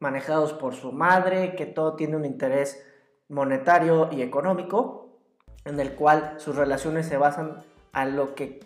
manejados 0.00 0.52
por 0.52 0.74
su 0.74 0.90
madre, 0.90 1.54
que 1.54 1.66
todo 1.66 1.94
tiene 1.94 2.16
un 2.16 2.24
interés 2.24 2.84
monetario 3.28 4.08
y 4.10 4.22
económico, 4.22 5.20
en 5.64 5.78
el 5.78 5.92
cual 5.92 6.34
sus 6.38 6.56
relaciones 6.56 7.06
se 7.06 7.18
basan 7.18 7.64
a 7.94 8.04
lo 8.04 8.34
que 8.34 8.60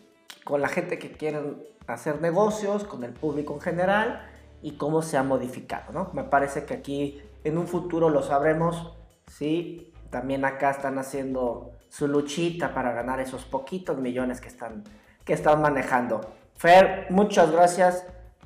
con 0.44 0.60
la 0.60 0.68
gente 0.68 0.98
que 0.98 1.12
quieren 1.12 1.62
hacer 1.86 2.20
negocios, 2.20 2.84
con 2.84 3.04
el 3.04 3.12
público 3.12 3.54
en 3.54 3.60
general 3.60 4.26
y 4.62 4.76
cómo 4.76 5.02
se 5.02 5.16
ha 5.16 5.22
modificado, 5.22 5.92
¿no? 5.92 6.10
Me 6.14 6.24
parece 6.24 6.64
que 6.64 6.74
aquí 6.74 7.22
en 7.44 7.58
un 7.58 7.68
futuro 7.68 8.10
lo 8.10 8.22
sabremos, 8.22 8.96
sí, 9.26 9.92
también 10.10 10.44
acá 10.44 10.70
están 10.70 10.98
haciendo 10.98 11.72
su 11.88 12.08
luchita 12.08 12.74
para 12.74 12.92
ganar 12.92 13.20
esos 13.20 13.44
poquitos 13.44 13.98
millones 13.98 14.40
que 14.40 14.48
están, 14.48 14.84
que 15.24 15.32
están 15.32 15.62
manejando. 15.62 16.20
Fer, 16.56 17.06
muchas 17.10 17.50
gracias 17.50 18.04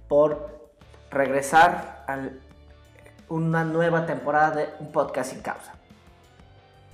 por 0.09 0.71
regresar 1.11 2.05
a 2.07 2.19
una 3.29 3.65
nueva 3.65 4.07
temporada 4.07 4.51
de 4.57 4.69
Un 4.81 4.93
Podcast 4.93 5.33
sin 5.33 5.43
Causa. 5.43 5.75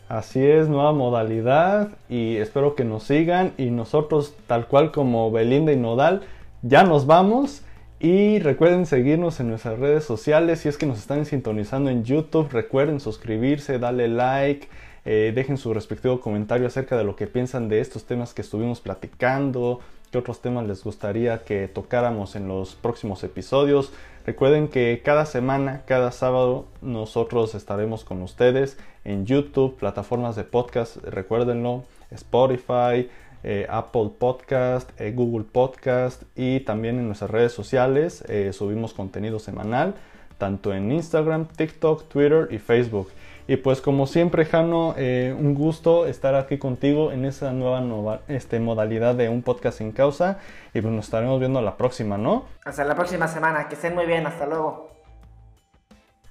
Así 0.08 0.42
es, 0.42 0.68
nueva 0.68 0.92
modalidad 0.92 1.90
y 2.08 2.36
espero 2.36 2.74
que 2.74 2.84
nos 2.84 3.02
sigan 3.02 3.52
y 3.58 3.66
nosotros 3.66 4.34
tal 4.46 4.66
cual 4.66 4.90
como 4.90 5.30
Belinda 5.30 5.70
y 5.70 5.76
Nodal 5.76 6.22
ya 6.62 6.82
nos 6.82 7.06
vamos. 7.06 7.62
Y 8.00 8.38
recuerden 8.38 8.86
seguirnos 8.86 9.38
en 9.40 9.48
nuestras 9.48 9.78
redes 9.78 10.04
sociales 10.04 10.60
si 10.60 10.68
es 10.70 10.78
que 10.78 10.86
nos 10.86 10.98
están 10.98 11.26
sintonizando 11.26 11.90
en 11.90 12.04
YouTube, 12.04 12.48
recuerden 12.50 13.00
suscribirse, 13.00 13.78
darle 13.78 14.08
like, 14.08 14.68
eh, 15.04 15.32
dejen 15.34 15.58
su 15.58 15.74
respectivo 15.74 16.20
comentario 16.20 16.68
acerca 16.68 16.96
de 16.96 17.04
lo 17.04 17.14
que 17.14 17.26
piensan 17.26 17.68
de 17.68 17.80
estos 17.80 18.04
temas 18.04 18.32
que 18.32 18.42
estuvimos 18.42 18.80
platicando, 18.80 19.80
qué 20.10 20.18
otros 20.18 20.40
temas 20.40 20.66
les 20.66 20.84
gustaría 20.84 21.44
que 21.44 21.68
tocáramos 21.68 22.36
en 22.36 22.48
los 22.48 22.74
próximos 22.74 23.22
episodios. 23.24 23.92
Recuerden 24.26 24.68
que 24.68 25.00
cada 25.04 25.26
semana, 25.26 25.82
cada 25.86 26.12
sábado, 26.12 26.66
nosotros 26.82 27.54
estaremos 27.54 28.04
con 28.04 28.22
ustedes 28.22 28.78
en 29.04 29.26
YouTube, 29.26 29.76
plataformas 29.76 30.36
de 30.36 30.44
podcast, 30.44 30.96
recuérdenlo, 30.98 31.84
Spotify, 32.10 33.08
eh, 33.44 33.66
Apple 33.68 34.10
Podcast, 34.18 34.90
eh, 35.00 35.12
Google 35.12 35.44
Podcast 35.44 36.24
y 36.34 36.60
también 36.60 36.98
en 36.98 37.06
nuestras 37.06 37.30
redes 37.30 37.52
sociales 37.52 38.24
eh, 38.28 38.52
subimos 38.52 38.94
contenido 38.94 39.38
semanal, 39.38 39.94
tanto 40.38 40.74
en 40.74 40.90
Instagram, 40.90 41.46
TikTok, 41.46 42.08
Twitter 42.08 42.48
y 42.50 42.58
Facebook. 42.58 43.08
Y 43.48 43.56
pues 43.56 43.80
como 43.80 44.06
siempre, 44.06 44.44
Jano, 44.44 44.94
eh, 44.98 45.34
un 45.36 45.54
gusto 45.54 46.04
estar 46.06 46.34
aquí 46.34 46.58
contigo 46.58 47.12
en 47.12 47.24
esa 47.24 47.50
nueva, 47.50 48.20
este, 48.28 48.60
modalidad 48.60 49.14
de 49.14 49.30
un 49.30 49.42
podcast 49.42 49.78
sin 49.78 49.90
causa. 49.90 50.38
Y 50.74 50.82
pues 50.82 50.92
nos 50.92 51.06
estaremos 51.06 51.40
viendo 51.40 51.62
la 51.62 51.78
próxima, 51.78 52.18
¿no? 52.18 52.44
Hasta 52.66 52.84
la 52.84 52.94
próxima 52.94 53.26
semana. 53.26 53.66
Que 53.66 53.76
estén 53.76 53.94
muy 53.94 54.04
bien. 54.04 54.26
Hasta 54.26 54.44
luego. 54.44 54.90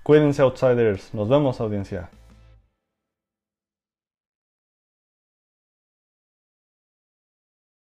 Cuídense, 0.03 0.43
outsiders. 0.43 1.11
Nos 1.15 1.27
vemos, 1.27 1.59
audiencia. 1.59 2.11